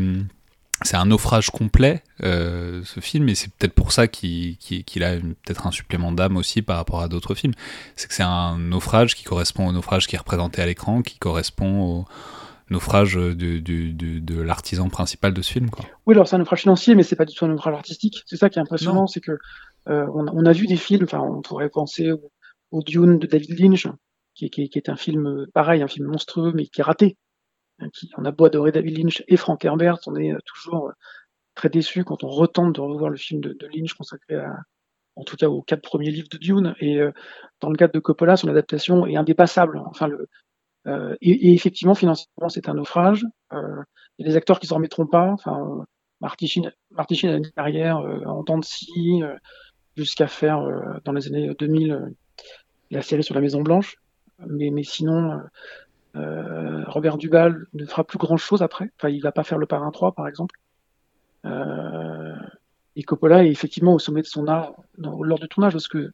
c'est 0.84 0.96
un 0.96 1.06
naufrage 1.06 1.50
complet, 1.50 2.04
euh, 2.24 2.82
ce 2.86 3.00
film, 3.00 3.28
et 3.30 3.36
c'est 3.36 3.52
peut-être 3.52 3.74
pour 3.74 3.92
ça 3.92 4.08
qu'il 4.08 4.58
qu 4.58 5.04
a 5.04 5.18
peut-être 5.18 5.68
un 5.68 5.72
supplément 5.72 6.12
d'âme 6.12 6.38
aussi 6.38 6.62
par 6.62 6.78
rapport 6.78 7.02
à 7.02 7.08
d'autres 7.08 7.36
films. 7.36 7.54
C'est 7.96 8.08
que 8.08 8.14
c'est 8.14 8.24
un 8.24 8.58
naufrage 8.58 9.16
qui 9.16 9.24
correspond 9.24 9.68
au 9.68 9.72
naufrage 9.72 10.08
qui 10.08 10.16
est 10.16 10.20
représenté 10.20 10.62
à 10.62 10.66
l'écran, 10.66 11.02
qui 11.02 11.18
correspond 11.18 11.82
au 11.82 12.06
naufrage 12.70 13.16
de, 13.16 13.34
de, 13.34 13.60
de, 13.60 14.20
de 14.20 14.42
l'artisan 14.42 14.90
principal 14.90 15.34
de 15.34 15.42
ce 15.42 15.52
film. 15.52 15.70
Quoi. 15.70 15.86
Oui, 16.06 16.14
alors 16.14 16.28
c'est 16.28 16.36
un 16.36 16.40
naufrage 16.40 16.62
financier, 16.62 16.96
mais 16.96 17.04
c'est 17.04 17.16
pas 17.16 17.26
du 17.26 17.34
tout 17.34 17.46
un 17.46 17.50
naufrage 17.50 17.74
artistique. 17.74 18.24
C'est 18.26 18.38
ça 18.38 18.50
qui 18.50 18.60
est 18.60 18.62
impressionnant, 18.62 19.08
c'est 19.08 19.22
que 19.22 19.38
euh, 19.90 20.06
on, 20.14 20.28
on, 20.28 20.46
a 20.46 20.52
vu 20.54 20.68
des 20.68 20.78
films, 20.78 21.04
enfin 21.04 21.20
on 21.20 21.42
pourrait 21.42 21.70
penser 21.70 22.12
au, 22.12 22.32
au 22.72 22.84
Dune 22.84 23.18
de 23.18 23.28
David 23.28 23.60
Lynch, 23.60 23.88
qui, 24.36 24.50
qui, 24.50 24.70
qui 24.70 24.78
est 24.78 24.90
un 24.90 24.96
film 24.96 25.48
pareil, 25.54 25.82
un 25.82 25.88
film 25.88 26.08
monstrueux, 26.08 26.54
mais 26.54 26.68
qui 26.68 26.82
est 26.82 26.84
raté 26.84 27.18
on 28.18 28.26
a 28.26 28.32
beau 28.32 28.46
adorer 28.46 28.72
David 28.72 28.98
Lynch 28.98 29.24
et 29.28 29.38
Frank 29.38 29.64
Herbert, 29.64 30.00
on 30.08 30.16
est 30.16 30.34
euh, 30.34 30.40
toujours 30.46 30.90
euh, 30.90 30.94
très 31.56 31.70
déçu 31.70 32.04
quand 32.04 32.24
on 32.24 32.30
retente 32.30 32.76
de 32.76 32.82
revoir 32.82 33.10
le 33.10 33.18
film 33.18 33.42
de, 33.42 33.56
Lynch 33.74 33.94
consacré 33.94 34.36
en 35.16 35.24
tout 35.24 35.36
cas 35.36 35.50
aux 35.50 35.62
quatre 35.62 35.82
premiers 35.82 36.12
livres 36.12 36.30
de 36.30 36.38
Dune. 36.38 36.76
Et 36.80 37.00
euh, 37.00 37.12
dans 37.60 37.70
le 37.70 37.76
cadre 37.76 37.94
de 37.94 38.00
Coppola, 38.00 38.38
son 38.38 38.48
adaptation 38.48 39.06
est 39.06 39.18
indépassable. 39.18 39.82
Enfin, 39.86 40.10
et, 41.22 41.54
effectivement, 41.54 41.96
financièrement, 41.96 42.48
c'est 42.48 42.70
un 42.70 42.76
naufrage. 42.76 43.26
Il 43.52 44.20
y 44.20 44.24
a 44.24 44.30
des 44.30 44.38
acteurs 44.38 44.60
qui 44.60 44.68
s'en 44.68 44.76
remettront 44.76 45.06
pas. 45.06 45.30
Enfin, 45.32 45.84
Marty 46.22 46.48
Sheen, 46.48 46.72
a 46.98 47.36
une 47.36 47.52
carrière 47.52 47.98
en 48.26 48.44
temps 48.44 48.58
de 48.58 48.64
scie, 48.64 49.22
jusqu'à 49.98 50.28
faire 50.28 50.62
dans 51.04 51.12
les 51.12 51.28
années 51.28 51.54
2000 51.60 52.14
la 52.92 53.02
série 53.02 53.24
sur 53.24 53.36
la 53.36 53.42
Maison 53.42 53.62
Blanche. 53.62 53.98
Mais 54.48 54.72
sinon, 54.84 55.42
euh, 56.16 56.84
Robert 56.88 57.18
Duvall 57.18 57.68
ne 57.74 57.86
fera 57.86 58.04
plus 58.04 58.18
grand 58.18 58.38
chose 58.38 58.62
après. 58.62 58.92
Enfin, 58.98 59.10
il 59.10 59.22
va 59.22 59.32
pas 59.32 59.44
faire 59.44 59.58
le 59.58 59.66
parrain 59.66 59.92
3, 59.92 60.14
par 60.14 60.28
exemple. 60.28 60.56
Euh, 61.46 62.36
et 62.96 63.04
Coppola 63.04 63.46
est 63.46 63.52
effectivement 63.52 63.94
au 63.94 64.00
sommet 64.00 64.22
de 64.22 64.28
son 64.28 64.48
art 64.48 64.74
lors 64.98 65.40
du 65.40 65.48
tournage, 65.48 65.74
parce 65.74 65.88
que 65.88 66.12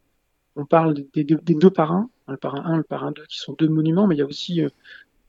on 0.55 0.65
parle 0.65 0.93
des, 1.13 1.23
deux 1.23 1.69
parrains, 1.69 2.09
le 2.27 2.37
parrain 2.37 2.63
1 2.65 2.73
et 2.75 2.77
le 2.77 2.83
parrain 2.83 3.11
2, 3.11 3.25
qui 3.25 3.39
sont 3.39 3.53
deux 3.53 3.67
monuments, 3.67 4.07
mais 4.07 4.15
il 4.15 4.19
y 4.19 4.21
a 4.21 4.25
aussi 4.25 4.61
euh, 4.61 4.69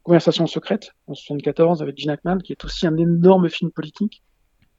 Conversation 0.03 0.47
secrète 0.47 0.93
en 1.09 1.15
74 1.15 1.83
avec 1.83 1.99
Gene 1.99 2.11
Hackman, 2.11 2.39
qui 2.39 2.53
est 2.53 2.65
aussi 2.65 2.87
un 2.87 2.97
énorme 2.97 3.49
film 3.49 3.73
politique, 3.73 4.23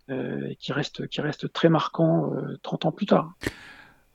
euh, 0.09 0.53
qui 0.57 0.71
reste 0.71 1.05
qui 1.07 1.19
reste 1.19 1.51
très 1.51 1.67
marquant 1.67 2.31
30 2.61 2.85
ans 2.85 2.91
plus 2.93 3.07
tard. 3.07 3.33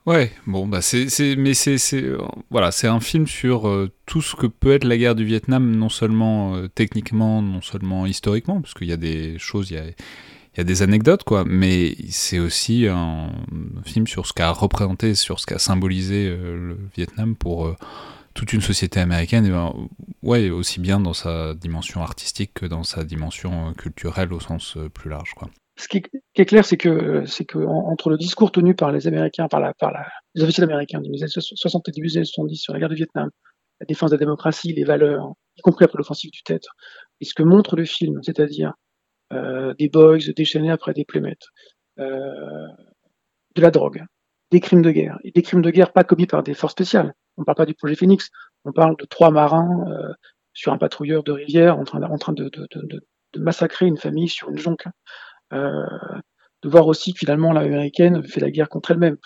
Ouais, 0.05 0.33
bon, 0.49 0.67
bah 0.67 0.83
c'est, 0.83 1.07
mais 1.37 1.55
c'est, 1.55 1.79
c'est, 1.79 2.05
voilà, 2.51 2.73
c'est 2.73 2.89
un 2.89 2.99
film 2.99 3.29
sur 3.29 3.69
euh, 3.69 3.89
tout 4.05 4.21
ce 4.21 4.35
que 4.35 4.49
peut 4.49 4.73
être 4.73 4.83
la 4.83 4.99
guerre 4.99 5.15
du 5.15 5.25
Vietnam, 5.25 5.77
non 5.77 5.89
seulement 5.89 6.57
euh, 6.57 6.67
techniquement, 6.67 7.41
non 7.41 7.63
seulement 7.63 8.05
historiquement, 8.05 8.61
parce 8.61 8.75
qu'il 8.75 8.89
y 8.89 8.93
a 8.93 8.97
des 8.97 9.39
choses, 9.39 9.71
il 9.71 9.77
y 9.77 10.61
a, 10.61 10.65
des 10.65 10.83
anecdotes, 10.83 11.23
quoi, 11.23 11.45
mais 11.47 11.95
c'est 12.11 12.41
aussi 12.41 12.89
un, 12.89 13.31
film 13.85 14.09
sur 14.09 14.27
ce 14.27 14.33
qu'a 14.33 14.51
représenté, 14.51 15.15
sur 15.15 15.39
ce 15.39 15.47
qu'a 15.47 15.61
symbolisé 15.61 16.27
euh, 16.27 16.57
le 16.71 16.79
Vietnam 16.97 17.37
pour 17.37 17.73
toute 18.35 18.53
une 18.53 18.61
société 18.61 18.99
américaine, 18.99 19.47
et 19.47 19.51
ben, 19.51 19.73
ouais, 20.25 20.51
aussi 20.51 20.81
bien 20.81 20.99
dans 20.99 21.15
sa 21.15 21.55
dimension 21.55 22.03
artistique 22.03 22.55
que 22.55 22.67
dans 22.67 22.83
sa 22.83 23.05
dimension 23.05 23.73
culturelle 23.75 24.33
au 24.33 24.41
sens 24.41 24.77
plus 24.95 25.11
large, 25.11 25.35
quoi 25.37 25.49
ce 25.83 25.89
qui 25.89 26.03
est, 26.37 26.45
clair, 26.45 26.65
c'est 26.65 26.77
que, 26.77 27.25
c'est 27.27 27.45
que 27.45 27.59
entre 27.59 28.09
le 28.11 28.17
discours 28.17 28.53
tenu 28.53 28.75
par 28.75 28.93
les 28.93 29.09
Américains, 29.09 29.49
par, 29.49 29.61
les 30.35 30.43
officiers 30.43 30.63
américains 30.63 31.01
du 31.01 31.11
années 31.11 31.29
60 31.29 31.89
et 31.89 31.93
des 31.93 32.17
années 32.17 32.25
70 32.25 32.57
sur 32.57 32.73
la 32.73 32.79
guerre 32.79 32.89
du 32.89 32.95
Vietnam, 32.95 33.31
la 33.81 33.87
défense 33.87 34.11
de 34.11 34.17
la 34.17 34.21
démocratie, 34.21 34.73
les 34.73 34.85
valeurs, 34.85 35.33
y 35.57 35.61
compris 35.61 35.85
après 35.85 35.99
l'offensive 35.99 36.31
du 36.31 36.43
Tête, 36.45 36.67
et 37.21 37.25
ce 37.25 37.35
que 37.35 37.43
montre 37.43 37.75
le 37.75 37.85
film, 37.85 38.21
c'est-à-dire 38.23 38.75
euh, 39.33 39.75
des 39.75 39.89
boys 39.89 40.19
déchaînés 40.37 40.71
après 40.71 40.93
des 40.93 41.05
plémettes, 41.05 41.47
euh, 41.99 42.69
de 43.57 43.63
la 43.63 43.73
drogue, 43.73 44.05
des 44.53 44.61
crimes 44.61 44.83
de 44.83 44.91
guerre, 44.93 45.19
et 45.25 45.33
des 45.33 45.43
crimes 45.43 45.63
de 45.63 45.71
guerre 45.71 45.93
pas 45.93 46.05
commis 46.05 46.27
par 46.27 46.45
des 46.45 46.55
forces 46.55 46.75
spéciales. 46.75 47.13
On 47.37 47.43
ne 47.43 47.45
parle 47.45 47.57
pas 47.57 47.67
du 47.67 47.75
projet 47.75 47.97
Phoenix, 47.97 48.31
on 48.65 48.73
parle 48.73 48.97
de 48.99 49.05
trois 49.05 49.33
marins 49.33 49.85
euh, 49.89 50.13
sur 50.53 50.73
un 50.73 50.79
patrouilleur 50.79 51.25
de 51.25 51.33
rivière 51.33 51.77
en 51.77 51.85
train, 51.85 51.99
de 51.99 53.41
massacrer 53.41 53.87
une 53.87 53.97
famille 53.97 54.29
sur 54.29 54.49
une 54.49 54.59
jonque. 54.59 54.85
Euh, 55.53 55.87
de 56.63 56.69
voir 56.69 56.87
aussi 56.87 57.13
que 57.13 57.19
finalement 57.19 57.53
l'américaine 57.53 58.23
fait 58.23 58.41
la 58.41 58.51
guerre 58.51 58.69
contre 58.69 58.93
elle-même. 58.93 59.17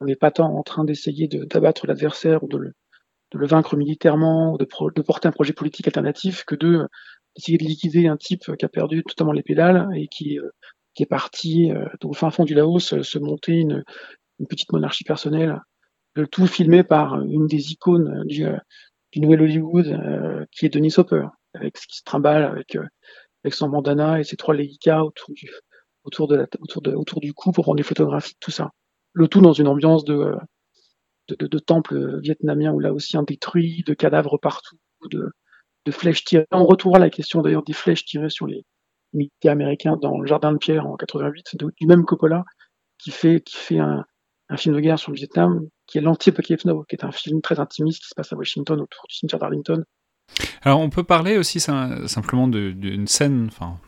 on 0.00 0.04
n'est 0.04 0.16
pas 0.16 0.30
tant 0.30 0.54
en 0.54 0.62
train 0.62 0.84
d'essayer 0.84 1.28
d'abattre 1.28 1.86
l'adversaire 1.86 2.44
ou 2.44 2.48
de 2.48 2.58
le, 2.58 3.46
vaincre 3.46 3.74
militairement 3.76 4.52
ou 4.52 4.58
de, 4.58 5.02
porter 5.02 5.28
un 5.28 5.32
projet 5.32 5.54
politique 5.54 5.86
alternatif 5.86 6.44
que 6.44 6.54
de 6.54 6.86
d'essayer 7.36 7.58
de 7.58 7.64
liquider 7.64 8.06
un 8.06 8.16
type 8.16 8.54
qui 8.56 8.64
a 8.64 8.68
perdu 8.68 9.02
totalement 9.04 9.32
les 9.32 9.42
pédales 9.42 9.88
et 9.94 10.08
qui, 10.08 10.38
euh, 10.38 10.50
est 10.98 11.06
parti 11.06 11.72
euh, 11.72 11.86
au 12.04 12.12
fin 12.12 12.30
fond 12.30 12.44
du 12.44 12.52
Laos 12.52 13.00
se 13.00 13.18
monter 13.18 13.54
une, 13.54 13.82
petite 14.48 14.70
monarchie 14.72 15.04
personnelle. 15.04 15.58
Le 16.14 16.26
tout 16.26 16.46
filmé 16.46 16.82
par 16.82 17.22
une 17.22 17.46
des 17.46 17.72
icônes 17.72 18.24
du, 18.26 18.44
du 19.12 19.20
Nouvel 19.20 19.42
Hollywood, 19.42 20.46
qui 20.50 20.66
est 20.66 20.70
Denis 20.70 20.94
Hopper, 20.98 21.26
avec 21.54 21.78
ce 21.78 21.86
qui 21.86 21.98
se 21.98 22.04
trimballe 22.04 22.44
avec 22.44 22.76
avec 23.44 23.54
son 23.54 23.68
bandana 23.68 24.20
et 24.20 24.24
ses 24.24 24.36
trois 24.36 24.54
léguicas 24.54 25.02
autour 25.02 25.34
du, 25.34 25.50
autour 26.04 26.28
de 26.28 26.46
autour 26.94 27.20
du 27.20 27.32
cou 27.34 27.52
pour 27.52 27.64
prendre 27.64 27.76
des 27.76 27.82
photographies, 27.82 28.34
tout 28.40 28.50
ça. 28.50 28.70
Le 29.12 29.28
tout 29.28 29.40
dans 29.40 29.52
une 29.52 29.68
ambiance 29.68 30.04
de, 30.04 30.34
de, 31.28 31.34
de, 31.36 31.46
de 31.46 31.58
temple 31.58 32.20
vietnamien 32.20 32.72
où 32.72 32.80
là 32.80 32.92
aussi 32.92 33.16
un 33.16 33.22
détruit, 33.22 33.82
de 33.86 33.94
cadavres 33.94 34.38
partout, 34.38 34.76
de, 35.10 35.32
de 35.86 35.90
flèches 35.92 36.24
tirées. 36.24 36.46
On 36.52 36.64
retrouvera 36.64 36.98
la 36.98 37.10
question 37.10 37.42
d'ailleurs 37.42 37.64
des 37.64 37.72
flèches 37.72 38.04
tirées 38.04 38.30
sur 38.30 38.46
les 38.46 38.64
militaires 39.12 39.52
américains 39.52 39.96
dans 39.96 40.20
le 40.20 40.26
jardin 40.26 40.52
de 40.52 40.58
pierre 40.58 40.86
en 40.86 40.96
88, 40.96 41.56
du 41.76 41.86
même 41.86 42.04
Coppola, 42.04 42.44
qui 42.98 43.10
fait, 43.10 43.40
qui 43.40 43.56
fait 43.56 43.78
un, 43.78 44.04
un 44.48 44.56
film 44.56 44.74
de 44.74 44.80
guerre 44.80 44.98
sur 44.98 45.10
le 45.10 45.16
Vietnam, 45.16 45.66
qui 45.86 45.98
est 45.98 46.00
l'anti-Apocalypse 46.00 46.64
Now, 46.64 46.84
qui 46.84 46.96
est 46.96 47.04
un 47.04 47.12
film 47.12 47.40
très 47.40 47.58
intimiste 47.58 48.02
qui 48.02 48.08
se 48.08 48.14
passe 48.14 48.32
à 48.32 48.36
Washington 48.36 48.80
autour 48.80 49.04
du 49.08 49.14
cimetière 49.14 49.40
d'Arlington, 49.40 49.84
alors 50.62 50.80
on 50.80 50.90
peut 50.90 51.04
parler 51.04 51.38
aussi 51.38 51.60
simplement 51.60 52.48
d'une 52.48 53.06
scène, 53.06 53.48
enfin 53.48 53.78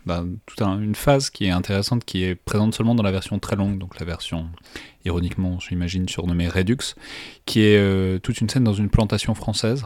toute 0.47 0.61
une 0.61 0.95
phase 0.95 1.31
qui 1.31 1.47
est 1.47 1.51
intéressante, 1.51 2.05
qui 2.05 2.25
est 2.25 2.35
présente 2.35 2.75
seulement 2.75 2.95
dans 2.95 3.03
la 3.03 3.13
version 3.13 3.39
très 3.39 3.57
longue, 3.57 3.79
donc 3.79 3.99
la 3.99 4.07
version 4.07 4.49
ironiquement, 5.05 5.59
j'imagine, 5.59 6.09
surnommée 6.09 6.49
Redux, 6.49 6.95
qui 7.47 7.63
est 7.63 7.77
euh, 7.77 8.19
toute 8.19 8.41
une 8.41 8.49
scène 8.49 8.65
dans 8.65 8.73
une 8.73 8.89
plantation 8.89 9.35
française, 9.35 9.85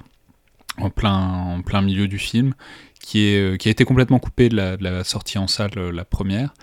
en 0.79 0.91
plein, 0.91 1.17
en 1.17 1.63
plein 1.63 1.83
milieu 1.83 2.09
du 2.09 2.19
film, 2.19 2.55
qui, 3.01 3.29
est, 3.29 3.39
euh, 3.39 3.57
qui 3.57 3.69
a 3.69 3.71
été 3.71 3.85
complètement 3.85 4.19
coupée 4.19 4.49
de 4.49 4.57
la, 4.57 5.05
sortie 5.05 5.39
en 5.39 5.47
salle, 5.47 5.71
euh, 5.77 5.93
la 5.93 6.05
première, 6.05 6.55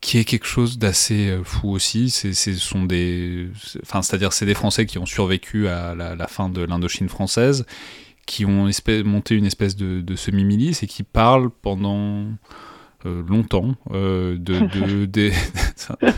qui 0.00 0.18
est 0.18 0.24
quelque 0.24 0.46
chose 0.46 0.78
d'assez 0.78 1.38
fou 1.44 1.70
aussi. 1.70 2.10
Ce 2.10 2.32
sont 2.32 2.84
des, 2.84 3.48
enfin, 3.82 4.02
c'est-à-dire 4.02 4.34
c'est 4.34 4.44
des 4.44 4.54
Français 4.54 4.84
qui 4.84 4.98
ont 4.98 5.06
survécu 5.06 5.66
à 5.66 5.94
la 5.94 6.26
fin 6.26 6.50
de 6.50 6.62
l'Indochine 6.62 7.08
française, 7.08 7.64
qui 8.26 8.44
ont 8.44 8.68
monté 9.04 9.34
une 9.34 9.46
espèce 9.46 9.76
de, 9.76 10.00
de 10.00 10.16
semi-milice 10.16 10.82
et 10.82 10.86
qui 10.86 11.02
parlent 11.02 11.50
pendant 11.50 12.26
euh, 13.06 13.22
longtemps 13.28 13.74
euh, 13.90 14.36
de, 14.38 14.54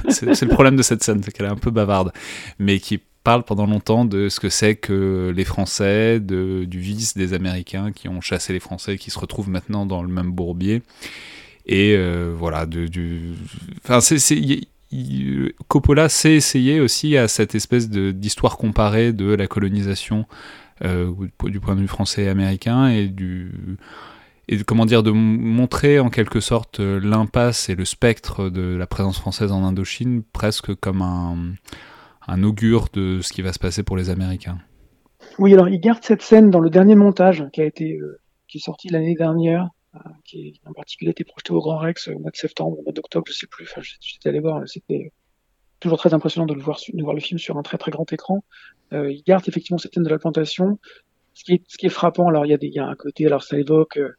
c'est 0.09 0.43
le 0.43 0.49
problème 0.49 0.77
de 0.77 0.83
cette 0.83 1.03
scène, 1.03 1.21
c'est 1.23 1.33
qu'elle 1.33 1.47
est 1.47 1.51
un 1.51 1.57
peu 1.57 1.71
bavarde, 1.71 2.13
mais 2.59 2.79
qui 2.79 3.01
parle 3.25 3.43
pendant 3.43 3.67
longtemps 3.67 4.05
de 4.05 4.29
ce 4.29 4.39
que 4.39 4.49
c'est 4.49 4.77
que 4.77 5.33
les 5.35 5.45
Français, 5.45 6.21
de, 6.21 6.65
du 6.65 6.79
vice 6.79 7.17
des 7.17 7.33
Américains 7.33 7.91
qui 7.91 8.09
ont 8.09 8.21
chassé 8.21 8.53
les 8.53 8.61
Français, 8.61 8.99
qui 8.99 9.11
se 9.11 9.19
retrouvent 9.19 9.51
maintenant 9.51 9.85
dans 9.85 10.03
le 10.03 10.09
même 10.09 10.31
bourbier. 10.31 10.83
Et 11.67 11.97
euh, 11.97 12.33
voilà, 12.39 12.67
de, 12.67 12.87
du, 12.87 13.33
enfin, 13.83 14.01
c'est, 14.01 14.21
Coppola 15.67 16.09
s'est 16.09 16.35
essayé 16.35 16.79
aussi 16.79 17.17
à 17.17 17.27
cette 17.27 17.57
espèce 17.57 17.91
d'histoire 17.91 18.57
comparée 18.57 19.13
de 19.13 19.35
la 19.35 19.49
colonisation 19.49 20.27
euh, 20.85 21.13
du 21.45 21.61
point 21.61 21.75
de 21.75 21.81
vue 21.81 21.89
français 21.89 22.25
et 22.25 22.29
américain, 22.29 22.89
et 22.89 23.09
du 23.09 23.79
comment 24.67 24.87
dire 24.87 25.03
de 25.03 25.11
montrer 25.11 25.99
en 25.99 26.09
quelque 26.09 26.41
sorte 26.41 26.81
euh, 26.81 27.01
l'impasse 27.01 27.69
et 27.69 27.75
le 27.75 27.85
spectre 27.85 28.49
de 28.49 28.77
la 28.77 28.87
présence 28.87 29.19
française 29.19 29.51
en 29.51 29.65
Indochine 29.65 30.23
presque 30.23 30.75
comme 30.77 31.03
un, 31.03 31.55
un 32.29 32.43
augure 32.45 32.87
de 32.93 33.21
ce 33.23 33.33
qui 33.33 33.43
va 33.43 33.53
se 33.53 33.59
passer 33.59 33.83
pour 33.83 33.97
les 33.97 34.11
Américains. 34.11 34.59
Oui, 35.39 35.53
alors 35.53 35.69
il 35.69 35.81
garde 35.81 36.05
cette 36.05 36.23
scène 36.23 36.51
dans 36.51 36.61
le 36.61 36.71
dernier 36.71 36.95
montage 36.95 37.45
qui 37.53 37.61
a 37.61 37.65
été 37.65 37.97
euh, 37.97 38.21
qui 38.49 38.59
est 38.59 38.61
sorti 38.61 38.89
l'année 38.89 39.17
dernière, 39.17 39.69
qui 40.25 40.61
en 40.67 40.73
particulier 40.73 41.11
été 41.11 41.25
projeté 41.25 41.53
au 41.53 41.61
Grand 41.61 41.79
Rex 41.79 42.09
au 42.09 42.19
mois 42.19 42.31
de 42.31 42.37
septembre, 42.37 42.79
au 42.79 42.83
mois 42.83 42.93
d'octobre, 42.93 43.25
je 43.27 43.33
sais 43.33 43.47
plus. 43.47 43.69
J'étais 44.01 44.29
allé 44.29 44.41
voir, 44.41 44.63
c'était 44.67 45.11
toujours 45.81 45.99
très 45.99 46.15
impressionnant 46.15 46.47
de 46.47 46.55
le 46.55 46.61
voir, 46.61 46.79
de 46.93 47.03
voir 47.03 47.15
le 47.15 47.21
film 47.21 47.39
sur 47.39 47.57
un 47.59 47.63
très 47.63 47.79
très 47.79 47.91
grand 47.91 48.11
écran. 48.13 48.45
Euh, 48.93 49.11
il 49.11 49.23
garde 49.23 49.45
effectivement 49.49 49.79
cette 49.79 49.95
scène 49.95 50.05
de 50.05 50.09
la 50.09 50.19
plantation. 50.19 50.79
Ce 51.35 51.45
qui 51.45 51.55
est, 51.55 51.63
ce 51.69 51.77
qui 51.77 51.87
est 51.87 51.91
frappant, 51.91 52.29
alors 52.29 52.47
il 52.47 52.51
y 52.51 52.55
a 52.55 52.59
des, 52.59 52.69
il 52.69 52.75
y 52.75 52.79
a 52.79 52.87
un 52.87 52.95
côté, 52.95 53.27
alors 53.27 53.43
ça 53.43 53.59
évoque 53.59 53.99
euh, 53.99 54.17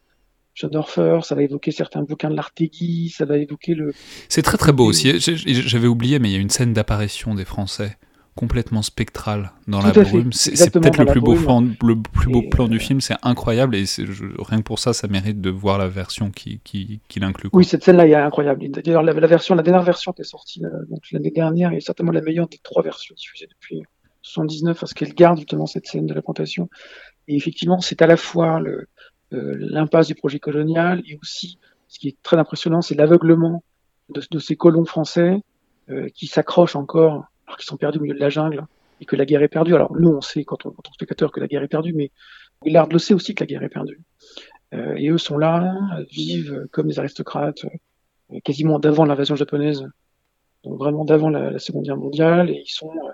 John 0.54 0.74
Orfer, 0.76 1.20
ça 1.22 1.34
va 1.34 1.42
évoquer 1.42 1.70
certains 1.70 2.02
bouquins 2.02 2.30
de 2.30 2.36
l'Artegui, 2.36 3.10
ça 3.10 3.24
va 3.24 3.38
évoquer 3.38 3.74
le. 3.74 3.92
C'est 4.28 4.42
très 4.42 4.58
très 4.58 4.72
beau 4.72 4.84
aussi. 4.84 5.18
J'avais 5.18 5.88
oublié, 5.88 6.18
mais 6.18 6.30
il 6.30 6.32
y 6.32 6.36
a 6.36 6.40
une 6.40 6.50
scène 6.50 6.72
d'apparition 6.72 7.34
des 7.34 7.44
Français 7.44 7.96
complètement 8.38 8.82
spectral 8.82 9.50
dans 9.66 9.82
la 9.82 9.90
brume. 9.90 10.32
C'est 10.32 10.70
peut-être 10.70 10.98
le, 10.98 11.06
plus 11.06 11.20
beau 11.20 11.34
plan, 11.34 11.60
le 11.60 12.00
plus 12.00 12.30
beau 12.30 12.42
plan 12.48 12.68
du 12.68 12.76
euh, 12.76 12.78
film, 12.78 13.00
c'est 13.00 13.16
incroyable 13.22 13.74
et 13.74 13.82
rien 14.38 14.58
que 14.58 14.62
pour 14.62 14.78
ça, 14.78 14.92
ça 14.92 15.08
mérite 15.08 15.40
de 15.40 15.50
voir 15.50 15.76
la 15.76 15.88
version 15.88 16.30
qui, 16.30 16.60
qui, 16.62 17.00
qui 17.08 17.18
l'inclut. 17.18 17.50
Oui, 17.52 17.64
cette 17.64 17.82
scène-là 17.82 18.06
est 18.06 18.14
incroyable. 18.14 18.68
D'ailleurs, 18.68 19.02
la, 19.02 19.26
version, 19.26 19.56
la 19.56 19.64
dernière 19.64 19.82
version 19.82 20.12
qui 20.12 20.20
est 20.20 20.24
sortie 20.24 20.64
euh, 20.64 20.70
l'année 21.10 21.32
dernière 21.32 21.72
est 21.72 21.80
certainement 21.80 22.12
la 22.12 22.20
meilleure 22.20 22.46
des 22.46 22.58
trois 22.62 22.84
versions 22.84 23.12
diffusées 23.16 23.48
depuis 23.48 23.82
79 24.22 24.78
parce 24.78 24.94
qu'elle 24.94 25.14
garde 25.14 25.38
justement 25.38 25.66
cette 25.66 25.88
scène 25.88 26.06
de 26.06 26.14
la 26.14 26.22
plantation. 26.22 26.70
Et 27.26 27.34
effectivement, 27.34 27.80
c'est 27.80 28.02
à 28.02 28.06
la 28.06 28.16
fois 28.16 28.60
euh, 28.62 28.86
l'impasse 29.32 30.06
du 30.06 30.14
projet 30.14 30.38
colonial 30.38 31.02
et 31.08 31.18
aussi, 31.20 31.58
ce 31.88 31.98
qui 31.98 32.06
est 32.06 32.16
très 32.22 32.36
impressionnant, 32.36 32.82
c'est 32.82 32.94
l'aveuglement 32.94 33.64
de, 34.10 34.22
de, 34.30 34.38
ces 34.38 34.54
colons 34.54 34.84
français 34.84 35.42
qui 36.14 36.26
s'accrochent 36.26 36.76
encore 36.76 37.24
alors 37.48 37.56
qu'ils 37.56 37.66
sont 37.66 37.78
perdus 37.78 37.98
au 37.98 38.02
milieu 38.02 38.14
de 38.14 38.20
la 38.20 38.28
jungle 38.28 38.64
et 39.00 39.06
que 39.06 39.16
la 39.16 39.24
guerre 39.24 39.42
est 39.42 39.48
perdue. 39.48 39.74
Alors 39.74 39.96
nous, 39.96 40.10
on 40.10 40.20
sait 40.20 40.44
quand 40.44 40.66
on, 40.66 40.70
est 40.70 40.94
spectateur 40.94 41.32
que 41.32 41.40
la 41.40 41.48
guerre 41.48 41.62
est 41.62 41.68
perdue, 41.68 41.94
mais 41.94 42.10
Willard 42.64 42.88
le 42.88 42.98
sait 42.98 43.14
aussi 43.14 43.34
que 43.34 43.42
la 43.42 43.46
guerre 43.46 43.62
est 43.62 43.68
perdue. 43.68 44.00
Euh, 44.74 44.94
et 44.96 45.08
eux 45.08 45.18
sont 45.18 45.38
là, 45.38 45.74
vivent 46.10 46.66
comme 46.70 46.88
des 46.88 46.98
aristocrates, 46.98 47.64
euh, 48.32 48.40
quasiment 48.44 48.78
d'avant 48.78 49.06
l'invasion 49.06 49.34
japonaise, 49.34 49.88
donc 50.62 50.78
vraiment 50.78 51.04
d'avant 51.04 51.30
la, 51.30 51.58
Seconde 51.58 51.84
Guerre 51.84 51.96
mondiale, 51.96 52.50
et 52.50 52.62
ils 52.66 52.70
sont, 52.70 52.90
euh, 52.90 53.12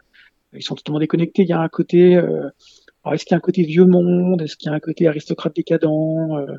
ils 0.53 0.63
sont 0.63 0.75
totalement 0.75 0.99
déconnectés. 0.99 1.43
Il 1.43 1.49
y 1.49 1.53
a 1.53 1.61
un 1.61 1.69
côté, 1.69 2.17
alors 2.17 3.15
est-ce 3.15 3.25
qu'il 3.25 3.33
y 3.33 3.35
a 3.35 3.39
un 3.39 3.41
côté 3.41 3.63
vieux 3.63 3.85
monde, 3.85 4.43
est-ce 4.43 4.57
qu'il 4.57 4.69
y 4.71 4.73
a 4.73 4.77
un 4.77 4.81
côté 4.81 5.07
aristocrate 5.07 5.55
décadent? 5.55 6.59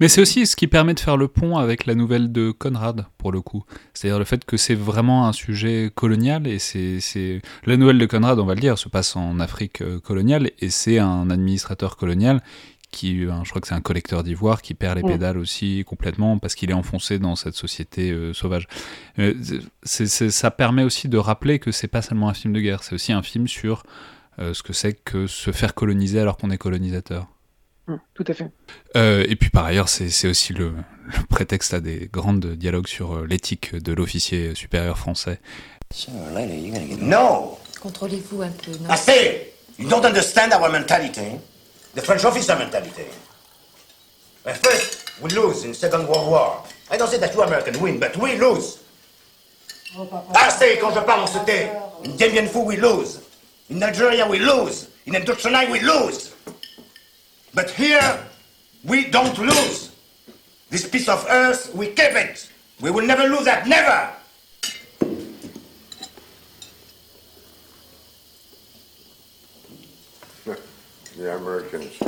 Mais 0.00 0.08
c'est 0.08 0.20
aussi 0.20 0.46
ce 0.46 0.56
qui 0.56 0.66
permet 0.66 0.94
de 0.94 1.00
faire 1.00 1.16
le 1.16 1.28
pont 1.28 1.58
avec 1.58 1.86
la 1.86 1.94
nouvelle 1.94 2.32
de 2.32 2.50
Conrad, 2.50 3.06
pour 3.18 3.30
le 3.32 3.40
coup. 3.40 3.64
C'est-à-dire 3.94 4.18
le 4.18 4.24
fait 4.24 4.44
que 4.44 4.56
c'est 4.56 4.74
vraiment 4.74 5.28
un 5.28 5.32
sujet 5.32 5.90
colonial, 5.94 6.46
et 6.46 6.58
c'est... 6.58 7.40
La 7.64 7.76
nouvelle 7.76 7.98
de 7.98 8.06
Conrad, 8.06 8.38
on 8.38 8.46
va 8.46 8.54
le 8.54 8.60
dire, 8.60 8.78
se 8.78 8.88
passe 8.88 9.16
en 9.16 9.38
Afrique 9.40 9.82
coloniale, 10.00 10.50
et 10.58 10.70
c'est 10.70 10.98
un 10.98 11.30
administrateur 11.30 11.96
colonial 11.96 12.42
qui, 12.90 13.20
je 13.20 13.50
crois 13.50 13.60
que 13.60 13.68
c'est 13.68 13.74
un 13.74 13.82
collecteur 13.82 14.22
d'ivoire 14.22 14.62
qui 14.62 14.74
perd 14.74 14.96
les 14.96 15.02
pédales 15.02 15.36
aussi 15.36 15.84
complètement 15.86 16.38
parce 16.38 16.54
qu'il 16.54 16.70
est 16.70 16.74
enfoncé 16.74 17.18
dans 17.18 17.36
cette 17.36 17.54
société 17.54 18.16
sauvage. 18.32 18.66
ça 19.84 20.50
permet 20.50 20.84
aussi 20.84 21.08
de 21.08 21.18
rappeler 21.18 21.58
que 21.58 21.70
c'est 21.70 21.86
pas 21.88 22.00
seulement 22.00 22.30
un 22.30 22.34
film 22.34 22.54
de 22.54 22.60
guerre, 22.60 22.82
c'est 22.82 22.94
aussi 22.94 23.12
un 23.12 23.22
film 23.22 23.46
sur 23.46 23.82
ce 24.38 24.62
que 24.62 24.72
c'est 24.72 24.94
que 24.94 25.26
se 25.26 25.52
faire 25.52 25.74
coloniser 25.74 26.18
alors 26.18 26.38
qu'on 26.38 26.50
est 26.50 26.58
colonisateur. 26.58 27.26
Mmh, 27.88 27.96
tout 28.14 28.24
à 28.28 28.34
fait. 28.34 28.50
Euh, 28.96 29.24
et 29.26 29.34
puis 29.34 29.48
par 29.48 29.64
ailleurs, 29.64 29.88
c'est 29.88 30.28
aussi 30.28 30.52
le, 30.52 30.72
le, 31.06 31.26
prétexte 31.30 31.72
à 31.72 31.80
des 31.80 32.08
grandes 32.12 32.44
dialogues 32.44 32.86
sur 32.86 33.16
euh, 33.16 33.26
l'éthique 33.26 33.74
de 33.74 33.92
l'officier 33.94 34.54
supérieur 34.54 34.98
français. 34.98 35.40
No! 37.00 37.58
Contrôlez-vous 37.80 38.42
un 38.42 38.50
peu, 38.50 38.72
non? 38.72 38.92
I 38.92 38.98
say, 38.98 39.52
you 39.78 39.88
don't 39.88 40.04
understand 40.04 40.52
our 40.52 40.70
mentality. 40.70 41.38
The 41.94 42.02
French 42.02 42.24
officer 42.24 42.56
mentality. 42.56 43.06
At 44.44 44.58
first, 44.58 45.12
we 45.22 45.30
lose 45.30 45.64
in 45.64 45.72
Second 45.72 46.06
World 46.06 46.28
War. 46.28 46.64
I 46.90 46.98
don't 46.98 47.08
say 47.08 47.18
that 47.18 47.32
you 47.34 47.42
Americans 47.42 47.78
win, 47.78 47.98
but 47.98 48.14
we 48.18 48.36
lose. 48.36 48.80
I 50.34 50.50
say, 50.50 50.78
quand 50.78 50.92
je 50.94 51.00
parle, 51.00 51.22
on 51.22 51.26
se 51.26 51.38
tait. 51.46 51.70
In 52.04 52.10
Dien 52.16 52.28
Bien 52.28 52.46
Phu, 52.46 52.64
we 52.66 52.76
lose. 52.76 53.20
In 53.70 53.78
Nigeria, 53.78 54.28
we 54.28 54.38
lose. 54.38 54.88
In 55.06 55.14
Indochina, 55.14 55.70
we 55.70 55.80
lose. 55.80 56.34
But 57.54 57.70
here, 57.70 58.18
we 58.84 59.10
don't 59.10 59.36
lose. 59.38 59.90
This 60.70 60.86
piece 60.88 61.08
of 61.08 61.26
earth, 61.28 61.74
we 61.74 61.86
keep 61.88 62.14
it. 62.14 62.48
We 62.80 62.90
will 62.90 63.06
never 63.06 63.26
lose 63.26 63.44
that, 63.44 63.66
never! 63.66 64.10
The 71.16 71.34
Americans. 71.34 71.98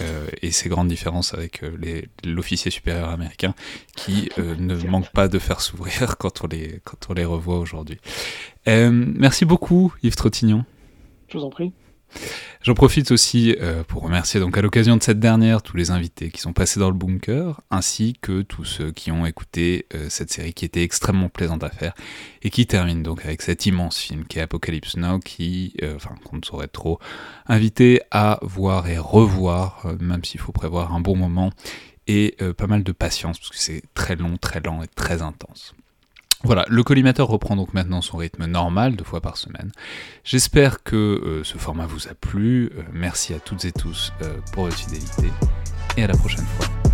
Euh, 0.00 0.26
et 0.42 0.50
ces 0.50 0.68
grandes 0.68 0.88
différences 0.88 1.34
avec 1.34 1.62
euh, 1.62 2.02
l'officier 2.24 2.70
supérieur 2.70 3.10
américain 3.10 3.54
qui 3.94 4.30
euh, 4.38 4.54
ne 4.58 4.74
manque 4.86 5.10
pas 5.10 5.28
de 5.28 5.38
faire 5.38 5.60
s'ouvrir 5.60 6.16
quand, 6.18 6.44
on 6.44 6.46
les, 6.46 6.80
quand 6.84 7.08
on 7.08 7.14
les 7.14 7.24
revoit 7.24 7.58
aujourd'hui. 7.58 7.98
Euh, 8.68 8.90
merci 8.90 9.44
beaucoup 9.44 9.92
Yves 10.02 10.16
Trottignon. 10.16 10.64
Je 11.28 11.38
vous 11.38 11.44
en 11.44 11.50
prie. 11.50 11.72
J'en 12.62 12.74
profite 12.74 13.10
aussi 13.10 13.56
euh, 13.60 13.82
pour 13.82 14.02
remercier 14.02 14.38
donc 14.38 14.56
à 14.56 14.62
l'occasion 14.62 14.96
de 14.96 15.02
cette 15.02 15.18
dernière 15.18 15.62
tous 15.62 15.76
les 15.76 15.90
invités 15.90 16.30
qui 16.30 16.40
sont 16.40 16.52
passés 16.52 16.78
dans 16.78 16.90
le 16.90 16.96
bunker, 16.96 17.60
ainsi 17.70 18.14
que 18.20 18.42
tous 18.42 18.64
ceux 18.64 18.92
qui 18.92 19.10
ont 19.10 19.26
écouté 19.26 19.86
euh, 19.94 20.06
cette 20.08 20.32
série 20.32 20.54
qui 20.54 20.64
était 20.64 20.84
extrêmement 20.84 21.28
plaisante 21.28 21.64
à 21.64 21.70
faire 21.70 21.92
et 22.42 22.50
qui 22.50 22.66
termine 22.66 23.02
donc 23.02 23.24
avec 23.24 23.42
cet 23.42 23.66
immense 23.66 23.98
film 23.98 24.24
qui 24.26 24.38
est 24.38 24.42
Apocalypse 24.42 24.96
Now, 24.96 25.18
qui, 25.18 25.74
euh, 25.82 25.96
enfin, 25.96 26.14
qu'on 26.24 26.36
ne 26.36 26.44
saurait 26.44 26.68
trop 26.68 27.00
inviter 27.46 28.00
à 28.12 28.38
voir 28.42 28.88
et 28.88 28.98
revoir, 28.98 29.84
même 29.98 30.24
s'il 30.24 30.38
faut 30.38 30.52
prévoir 30.52 30.94
un 30.94 31.00
bon 31.00 31.16
moment 31.16 31.50
et 32.06 32.36
pas 32.56 32.66
mal 32.66 32.82
de 32.82 32.92
patience 32.92 33.38
parce 33.38 33.50
que 33.50 33.58
c'est 33.58 33.82
très 33.94 34.16
long, 34.16 34.36
très 34.36 34.60
lent 34.60 34.82
et 34.82 34.88
très 34.88 35.22
intense. 35.22 35.74
Voilà, 36.44 36.64
le 36.68 36.82
collimateur 36.82 37.28
reprend 37.28 37.54
donc 37.54 37.72
maintenant 37.72 38.00
son 38.00 38.16
rythme 38.16 38.46
normal, 38.46 38.96
deux 38.96 39.04
fois 39.04 39.20
par 39.20 39.36
semaine. 39.36 39.70
J'espère 40.24 40.82
que 40.82 40.96
euh, 40.96 41.44
ce 41.44 41.56
format 41.56 41.86
vous 41.86 42.08
a 42.08 42.14
plu. 42.14 42.72
Euh, 42.76 42.82
merci 42.92 43.32
à 43.32 43.38
toutes 43.38 43.64
et 43.64 43.72
tous 43.72 44.12
euh, 44.22 44.36
pour 44.52 44.64
votre 44.64 44.76
fidélité 44.76 45.30
et 45.96 46.02
à 46.02 46.08
la 46.08 46.16
prochaine 46.16 46.46
fois. 46.58 46.91